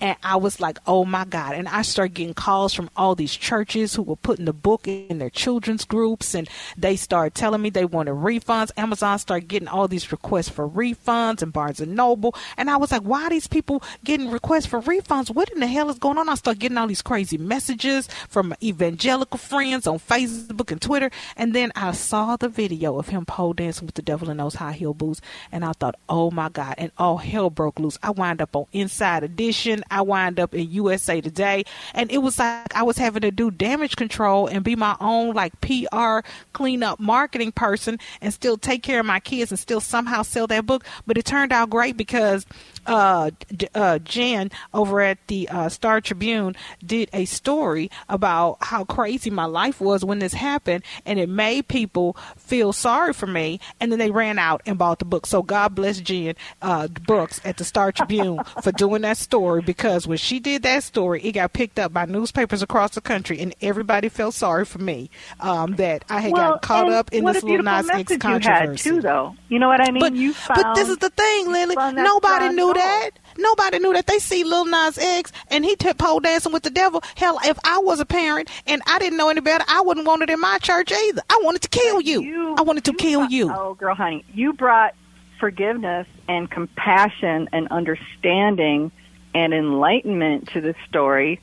and 0.00 0.16
I 0.22 0.36
was 0.36 0.60
like, 0.60 0.78
oh 0.86 1.04
my 1.04 1.24
God. 1.24 1.54
And 1.54 1.68
I 1.68 1.82
started 1.82 2.14
getting 2.14 2.34
calls 2.34 2.74
from 2.74 2.90
all 2.96 3.14
these 3.14 3.34
churches 3.34 3.94
who 3.94 4.02
were 4.02 4.16
putting 4.16 4.44
the 4.44 4.52
book 4.52 4.86
in 4.86 5.18
their 5.18 5.30
children's 5.30 5.84
groups, 5.84 6.34
and 6.34 6.48
they 6.76 6.96
started 6.96 7.34
telling 7.34 7.62
me 7.62 7.70
they 7.70 7.84
wanted 7.84 8.14
refunds. 8.14 8.70
Amazon 8.76 9.18
started 9.18 9.48
getting 9.48 9.68
all 9.68 9.88
these 9.88 10.10
requests 10.12 10.48
for 10.48 10.68
refunds 10.68 11.42
and 11.42 11.52
Barnes 11.52 11.80
and 11.80 11.94
Noble. 11.94 12.34
And 12.56 12.70
I 12.70 12.76
was 12.76 12.92
like, 12.92 13.02
why 13.02 13.24
are 13.24 13.30
these 13.30 13.46
people 13.48 13.82
getting 14.04 14.30
requests 14.30 14.66
for 14.66 14.80
refunds? 14.80 15.34
What 15.34 15.50
in 15.50 15.60
the 15.60 15.66
hell 15.66 15.90
is 15.90 15.98
going 15.98 16.18
on? 16.18 16.28
I 16.28 16.34
started 16.34 16.60
getting 16.60 16.78
all 16.78 16.86
these 16.86 17.02
crazy 17.02 17.38
messages 17.38 18.08
from 18.28 18.54
evangelical 18.62 19.38
friends 19.38 19.86
on 19.86 19.98
Facebook 19.98 20.70
and 20.70 20.80
Twitter. 20.80 21.10
And 21.36 21.54
then 21.54 21.72
I 21.74 21.92
saw 21.92 22.36
the 22.36 22.48
video 22.48 22.98
of 22.98 23.08
him 23.08 23.24
pole 23.24 23.52
dancing 23.52 23.86
with 23.86 23.94
the 23.94 24.02
devil 24.02 24.30
in 24.30 24.36
those 24.36 24.56
high 24.56 24.72
heel 24.72 24.94
boots. 24.94 25.20
And 25.50 25.64
I 25.64 25.72
thought, 25.72 25.96
oh 26.08 26.30
my 26.30 26.48
God. 26.48 26.74
And 26.78 26.92
all 26.98 27.18
hell 27.18 27.50
broke 27.50 27.78
loose. 27.78 27.98
I 28.02 28.10
wind 28.10 28.40
up 28.40 28.54
on 28.54 28.66
Inside 28.72 29.24
Edition. 29.24 29.84
I 29.90 30.02
wind 30.02 30.40
up 30.40 30.54
in 30.54 30.70
USA 30.70 31.20
Today. 31.20 31.64
And 31.94 32.10
it 32.10 32.18
was 32.18 32.38
like 32.38 32.74
I 32.74 32.82
was 32.82 32.98
having 32.98 33.22
to 33.22 33.30
do 33.30 33.50
damage 33.50 33.96
control 33.96 34.46
and 34.46 34.64
be 34.64 34.76
my 34.76 34.96
own 35.00 35.34
like 35.34 35.58
PR 35.60 36.20
cleanup 36.52 37.00
marketing 37.00 37.52
person 37.52 37.98
and 38.20 38.32
still 38.32 38.56
take 38.56 38.82
care 38.82 39.00
of 39.00 39.06
my 39.06 39.20
kids 39.20 39.50
and 39.50 39.58
still 39.58 39.80
somehow 39.80 40.22
sell 40.22 40.46
that 40.48 40.66
book. 40.66 40.84
But 41.06 41.18
it 41.18 41.24
turned 41.24 41.52
out 41.52 41.70
great 41.70 41.96
because 41.96 42.46
uh, 42.88 43.30
uh, 43.74 43.98
Jen 44.00 44.50
over 44.72 45.00
at 45.00 45.18
the 45.28 45.48
uh, 45.48 45.68
Star 45.68 46.00
Tribune 46.00 46.56
did 46.84 47.08
a 47.12 47.26
story 47.26 47.90
about 48.08 48.58
how 48.60 48.84
crazy 48.84 49.30
my 49.30 49.44
life 49.44 49.80
was 49.80 50.04
when 50.04 50.18
this 50.18 50.34
happened, 50.34 50.82
and 51.04 51.18
it 51.18 51.28
made 51.28 51.68
people 51.68 52.16
feel 52.36 52.72
sorry 52.72 53.12
for 53.12 53.26
me, 53.26 53.60
and 53.80 53.92
then 53.92 53.98
they 53.98 54.10
ran 54.10 54.38
out 54.38 54.62
and 54.66 54.78
bought 54.78 54.98
the 54.98 55.04
book. 55.04 55.26
So 55.26 55.42
God 55.42 55.74
bless 55.74 56.00
Jen 56.00 56.34
uh, 56.62 56.88
Brooks 56.88 57.40
at 57.44 57.58
the 57.58 57.64
Star 57.64 57.92
Tribune 57.92 58.42
for 58.62 58.72
doing 58.72 59.02
that 59.02 59.18
story 59.18 59.62
because 59.62 60.06
when 60.06 60.18
she 60.18 60.40
did 60.40 60.62
that 60.62 60.82
story, 60.82 61.22
it 61.22 61.32
got 61.32 61.52
picked 61.52 61.78
up 61.78 61.92
by 61.92 62.06
newspapers 62.06 62.62
across 62.62 62.94
the 62.94 63.00
country, 63.00 63.38
and 63.40 63.54
everybody 63.60 64.08
felt 64.08 64.34
sorry 64.34 64.64
for 64.64 64.78
me 64.78 65.10
um, 65.40 65.76
that 65.76 66.04
I 66.08 66.20
had 66.20 66.32
well, 66.32 66.52
got 66.52 66.62
caught 66.62 66.90
up 66.90 67.12
in 67.12 67.24
this 67.24 67.42
Lil 67.42 67.62
Nas 67.62 67.88
X 67.90 68.16
controversy. 68.16 68.88
You 68.88 68.94
had 68.94 69.02
too, 69.02 69.02
though. 69.02 69.36
You 69.48 69.58
know 69.58 69.68
what 69.68 69.80
I 69.80 69.90
mean? 69.90 70.34
But, 70.48 70.56
but 70.56 70.74
this 70.74 70.88
is 70.88 70.98
the 70.98 71.10
thing, 71.10 71.52
Lily. 71.52 71.76
Nobody 71.76 72.54
knew 72.54 72.72
that. 72.78 73.10
Nobody 73.36 73.78
knew 73.78 73.92
that. 73.92 74.06
They 74.06 74.18
see 74.18 74.44
Lil 74.44 74.64
Nas 74.64 74.98
X 74.98 75.32
and 75.50 75.64
he 75.64 75.76
took 75.76 75.98
pole 75.98 76.20
dancing 76.20 76.52
with 76.52 76.62
the 76.62 76.70
devil. 76.70 77.02
Hell, 77.16 77.38
if 77.44 77.58
I 77.64 77.78
was 77.78 78.00
a 78.00 78.06
parent 78.06 78.48
and 78.66 78.82
I 78.86 78.98
didn't 78.98 79.18
know 79.18 79.28
any 79.28 79.40
better, 79.40 79.64
I 79.68 79.80
wouldn't 79.82 80.06
want 80.06 80.22
it 80.22 80.30
in 80.30 80.40
my 80.40 80.58
church 80.58 80.92
either. 80.92 81.22
I 81.28 81.40
wanted 81.42 81.62
to 81.62 81.68
kill 81.68 82.00
you. 82.00 82.22
you 82.22 82.54
I 82.56 82.62
wanted 82.62 82.84
to 82.84 82.92
you 82.92 82.96
kill 82.96 83.20
brought, 83.20 83.30
you. 83.30 83.52
Oh, 83.54 83.74
girl, 83.74 83.94
honey, 83.94 84.24
you 84.32 84.52
brought 84.52 84.94
forgiveness 85.38 86.06
and 86.28 86.50
compassion 86.50 87.48
and 87.52 87.68
understanding 87.68 88.90
and 89.34 89.54
enlightenment 89.54 90.48
to 90.48 90.60
the 90.60 90.74
story 90.88 91.40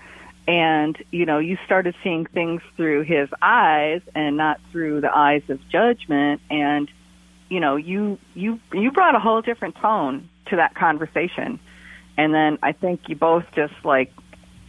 and 0.47 1.01
you 1.11 1.25
know 1.25 1.39
you 1.39 1.57
started 1.65 1.95
seeing 2.03 2.25
things 2.25 2.61
through 2.75 3.03
his 3.03 3.29
eyes 3.41 4.01
and 4.13 4.37
not 4.37 4.59
through 4.71 5.01
the 5.01 5.15
eyes 5.15 5.41
of 5.49 5.59
judgment 5.69 6.41
and 6.49 6.89
you 7.49 7.59
know 7.59 7.75
you 7.75 8.19
you 8.33 8.59
you 8.73 8.91
brought 8.91 9.15
a 9.15 9.19
whole 9.19 9.41
different 9.41 9.75
tone 9.75 10.29
to 10.47 10.57
that 10.57 10.75
conversation. 10.75 11.59
And 12.17 12.33
then 12.33 12.57
I 12.63 12.71
think 12.71 13.01
you 13.07 13.15
both 13.15 13.45
just 13.53 13.73
like 13.83 14.11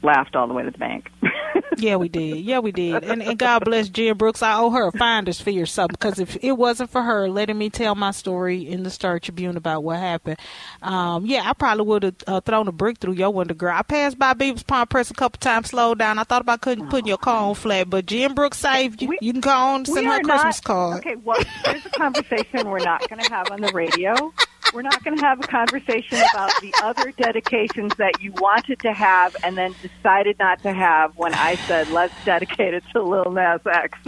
laughed 0.02 0.36
all 0.36 0.46
the 0.46 0.54
way 0.54 0.62
to 0.62 0.70
the 0.70 0.78
bank. 0.78 1.10
yeah, 1.76 1.96
we 1.96 2.08
did. 2.08 2.38
Yeah, 2.38 2.60
we 2.60 2.72
did. 2.72 3.04
And, 3.04 3.22
and 3.22 3.38
God 3.38 3.64
bless 3.64 3.88
Jen 3.88 4.16
Brooks. 4.16 4.42
I 4.42 4.58
owe 4.58 4.70
her 4.70 4.88
a 4.88 4.92
finder's 4.92 5.40
fee 5.40 5.60
or 5.60 5.66
something 5.66 5.96
because 5.98 6.18
if 6.18 6.36
it 6.42 6.52
wasn't 6.52 6.90
for 6.90 7.02
her 7.02 7.28
letting 7.28 7.58
me 7.58 7.70
tell 7.70 7.94
my 7.94 8.10
story 8.10 8.66
in 8.66 8.82
the 8.82 8.90
Star 8.90 9.18
Tribune 9.18 9.56
about 9.56 9.82
what 9.82 9.98
happened, 9.98 10.38
um, 10.82 11.26
yeah, 11.26 11.42
I 11.44 11.52
probably 11.52 11.84
would 11.84 12.02
have 12.04 12.14
uh, 12.26 12.40
thrown 12.40 12.68
a 12.68 12.72
brick 12.72 12.98
through 12.98 13.14
your 13.14 13.30
window, 13.30 13.54
girl. 13.54 13.74
I 13.76 13.82
passed 13.82 14.18
by 14.18 14.32
Beaver's 14.34 14.62
Pond 14.62 14.90
Press 14.90 15.10
a 15.10 15.14
couple 15.14 15.38
times, 15.38 15.70
slowed 15.70 15.98
down. 15.98 16.18
I 16.18 16.24
thought 16.24 16.42
about 16.42 16.62
putting, 16.62 16.86
putting 16.88 17.08
your 17.08 17.18
car 17.18 17.48
on 17.48 17.54
flat, 17.54 17.90
but 17.90 18.06
Jen 18.06 18.34
Brooks 18.34 18.58
saved 18.58 19.02
you. 19.02 19.08
We, 19.08 19.18
you 19.20 19.32
can 19.32 19.42
call 19.42 19.74
on 19.74 19.84
send 19.84 20.06
her 20.06 20.20
a 20.20 20.22
Christmas 20.22 20.60
card. 20.60 20.98
Okay, 20.98 21.16
well, 21.16 21.42
there's 21.64 21.84
a 21.84 21.90
conversation 21.90 22.70
we're 22.70 22.78
not 22.78 23.08
going 23.08 23.22
to 23.22 23.30
have 23.30 23.50
on 23.50 23.60
the 23.60 23.72
radio 23.72 24.32
we're 24.76 24.82
not 24.82 25.02
going 25.02 25.16
to 25.16 25.24
have 25.24 25.40
a 25.40 25.46
conversation 25.46 26.18
about 26.34 26.52
the 26.60 26.72
other 26.82 27.10
dedications 27.12 27.94
that 27.96 28.20
you 28.20 28.30
wanted 28.32 28.78
to 28.80 28.92
have 28.92 29.34
and 29.42 29.56
then 29.56 29.74
decided 29.80 30.38
not 30.38 30.62
to 30.62 30.70
have 30.70 31.16
when 31.16 31.32
I 31.32 31.54
said 31.66 31.88
let's 31.88 32.12
dedicate 32.26 32.74
it 32.74 32.84
to 32.92 33.02
Lil 33.02 33.32
Nas 33.32 33.62
X. 33.64 33.98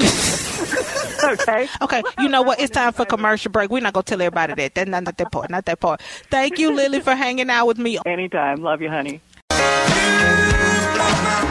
okay. 1.25 1.69
Okay. 1.81 2.03
You 2.19 2.29
know 2.29 2.43
what? 2.43 2.61
It's 2.61 2.71
time 2.71 2.93
for 2.93 3.07
commercial 3.07 3.51
break. 3.51 3.71
We're 3.71 3.81
not 3.81 3.95
going 3.95 4.05
to 4.05 4.11
tell 4.11 4.21
everybody 4.21 4.53
that. 4.55 4.75
That's 4.75 4.91
not, 4.91 5.05
not 5.05 5.17
that 5.17 5.33
part. 5.33 5.49
Not 5.49 5.65
that 5.65 5.81
part. 5.81 6.03
Thank 6.31 6.59
you, 6.59 6.75
Lily, 6.75 7.01
for 7.01 7.15
hanging 7.15 7.49
out 7.49 7.67
with 7.67 7.79
me. 7.79 7.99
Anytime. 8.05 8.57
Love 8.57 8.83
you, 8.83 8.91
honey. 8.91 9.23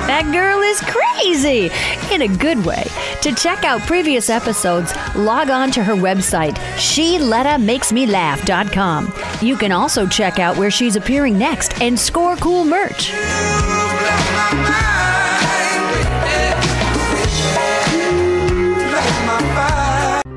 That 0.08 0.32
girl 0.32 0.62
is 0.62 0.80
crazy 0.82 1.70
in 2.14 2.22
a 2.24 2.28
good 2.28 2.66
way. 2.66 2.86
To 3.22 3.34
check 3.34 3.64
out 3.64 3.80
previous 3.82 4.30
episodes, 4.30 4.94
log 5.16 5.50
on 5.50 5.72
to 5.72 5.84
her 5.84 5.94
website, 5.94 6.54
SheLettaMakesMeLaugh.com. 6.78 9.14
You 9.42 9.58
can 9.58 9.72
also 9.72 10.06
check 10.08 10.40
out 10.40 10.58
where 10.58 10.72
she's 10.72 10.96
appearing 10.96 11.38
next 11.38 11.80
and 11.82 12.00
score 12.00 12.36
cool 12.38 12.66
merch. 12.66 13.12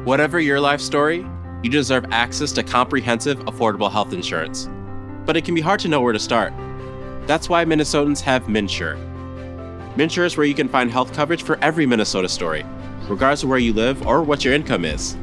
Whatever 0.05 0.41
your 0.41 0.61
life 0.61 0.81
story, 0.81 1.25
you 1.63 1.71
deserve 1.71 2.05
access 2.11 2.53
to 2.53 2.63
comprehensive, 2.63 3.39
affordable 3.41 3.91
health 3.91 4.13
insurance. 4.13 4.69
But 5.25 5.37
it 5.37 5.45
can 5.45 5.55
be 5.55 5.61
hard 5.61 5.81
to 5.81 5.89
know 5.89 6.01
where 6.01 6.13
to 6.13 6.19
start. 6.19 6.53
That's 7.27 7.49
why 7.49 7.65
Minnesotans 7.65 8.21
have 8.23 8.45
MNsure. 8.45 9.10
MNsure 10.01 10.25
is 10.25 10.35
where 10.35 10.47
you 10.47 10.55
can 10.55 10.67
find 10.67 10.91
health 10.91 11.13
coverage 11.13 11.43
for 11.43 11.59
every 11.61 11.85
Minnesota 11.85 12.27
story, 12.27 12.65
regardless 13.07 13.43
of 13.43 13.51
where 13.51 13.59
you 13.59 13.75
live 13.75 14.07
or 14.07 14.23
what 14.23 14.43
your 14.43 14.55
income 14.55 14.87
is. 14.87 15.15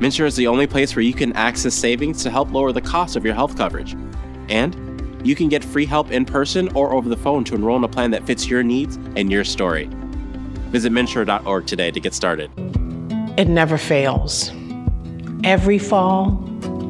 MNsure 0.00 0.26
is 0.26 0.34
the 0.34 0.48
only 0.48 0.66
place 0.66 0.96
where 0.96 1.04
you 1.04 1.14
can 1.14 1.32
access 1.34 1.74
savings 1.74 2.20
to 2.24 2.28
help 2.28 2.50
lower 2.50 2.72
the 2.72 2.80
cost 2.80 3.14
of 3.14 3.24
your 3.24 3.34
health 3.34 3.56
coverage. 3.56 3.94
And 4.48 4.74
you 5.24 5.36
can 5.36 5.48
get 5.48 5.62
free 5.62 5.86
help 5.86 6.10
in 6.10 6.24
person 6.24 6.74
or 6.74 6.92
over 6.92 7.08
the 7.08 7.16
phone 7.16 7.44
to 7.44 7.54
enroll 7.54 7.76
in 7.76 7.84
a 7.84 7.88
plan 7.88 8.10
that 8.10 8.26
fits 8.26 8.48
your 8.48 8.64
needs 8.64 8.96
and 9.14 9.30
your 9.30 9.44
story. 9.44 9.88
Visit 10.72 10.90
MNsure.org 10.90 11.66
today 11.68 11.92
to 11.92 12.00
get 12.00 12.12
started. 12.12 12.50
It 13.38 13.46
never 13.46 13.78
fails. 13.78 14.50
Every 15.44 15.78
fall, 15.78 16.44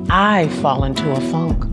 I 0.08 0.48
fall 0.62 0.84
into 0.84 1.10
a 1.10 1.20
funk. 1.20 1.69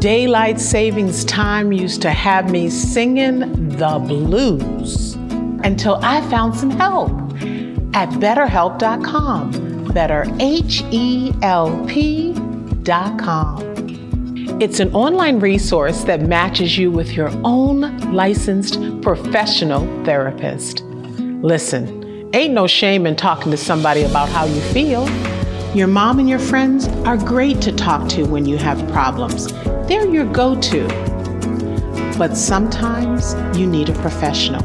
Daylight 0.00 0.58
savings 0.58 1.24
time 1.26 1.72
used 1.72 2.00
to 2.00 2.10
have 2.10 2.50
me 2.50 2.70
singing 2.70 3.68
the 3.68 3.98
blues 3.98 5.14
until 5.62 6.00
I 6.02 6.22
found 6.30 6.56
some 6.56 6.70
help 6.70 7.10
at 7.92 8.08
betterhelp.com. 8.18 9.92
Better 9.92 10.24
H 10.40 10.82
E 10.90 11.34
L 11.42 11.84
P.com. 11.86 13.60
It's 14.58 14.80
an 14.80 14.90
online 14.94 15.38
resource 15.38 16.04
that 16.04 16.22
matches 16.22 16.78
you 16.78 16.90
with 16.90 17.12
your 17.12 17.28
own 17.44 17.98
licensed 18.14 18.80
professional 19.02 19.84
therapist. 20.06 20.80
Listen, 21.42 22.30
ain't 22.32 22.54
no 22.54 22.66
shame 22.66 23.04
in 23.04 23.16
talking 23.16 23.50
to 23.50 23.58
somebody 23.58 24.04
about 24.04 24.30
how 24.30 24.46
you 24.46 24.62
feel. 24.72 25.06
Your 25.76 25.88
mom 25.88 26.18
and 26.18 26.28
your 26.28 26.38
friends 26.38 26.88
are 27.04 27.18
great 27.18 27.60
to 27.60 27.70
talk 27.70 28.08
to 28.08 28.24
when 28.24 28.46
you 28.46 28.56
have 28.56 28.78
problems. 28.90 29.52
They're 29.90 30.06
your 30.06 30.24
go 30.24 30.54
to. 30.54 30.86
But 32.16 32.36
sometimes 32.36 33.34
you 33.58 33.66
need 33.66 33.88
a 33.88 33.92
professional, 33.94 34.64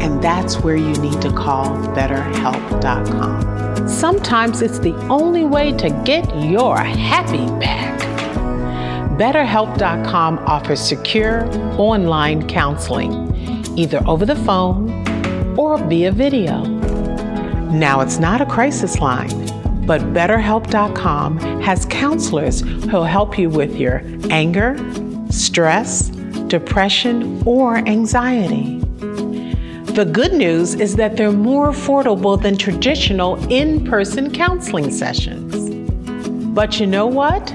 and 0.00 0.22
that's 0.22 0.60
where 0.60 0.76
you 0.76 0.94
need 0.94 1.20
to 1.20 1.30
call 1.30 1.66
BetterHelp.com. 1.94 3.86
Sometimes 3.86 4.62
it's 4.62 4.78
the 4.78 4.94
only 5.08 5.44
way 5.44 5.72
to 5.72 5.90
get 6.06 6.24
your 6.42 6.78
happy 6.78 7.46
back. 7.60 8.00
BetterHelp.com 9.18 10.38
offers 10.46 10.80
secure 10.80 11.46
online 11.78 12.48
counseling, 12.48 13.30
either 13.76 14.02
over 14.06 14.24
the 14.24 14.36
phone 14.36 14.88
or 15.58 15.76
via 15.76 16.10
video. 16.10 16.64
Now, 17.68 18.00
it's 18.00 18.18
not 18.18 18.40
a 18.40 18.46
crisis 18.46 18.98
line 18.98 19.47
but 19.88 20.02
BetterHelp.com 20.12 21.38
has 21.62 21.86
counselors 21.86 22.60
who'll 22.60 23.04
help 23.04 23.38
you 23.38 23.48
with 23.48 23.74
your 23.76 24.02
anger, 24.28 24.76
stress, 25.30 26.10
depression, 26.48 27.42
or 27.46 27.78
anxiety. 27.78 28.80
The 29.94 30.04
good 30.04 30.34
news 30.34 30.74
is 30.74 30.96
that 30.96 31.16
they're 31.16 31.32
more 31.32 31.70
affordable 31.70 32.40
than 32.40 32.58
traditional 32.58 33.36
in 33.50 33.86
person 33.86 34.30
counseling 34.30 34.90
sessions. 34.90 35.70
But 36.54 36.78
you 36.78 36.86
know 36.86 37.06
what? 37.06 37.50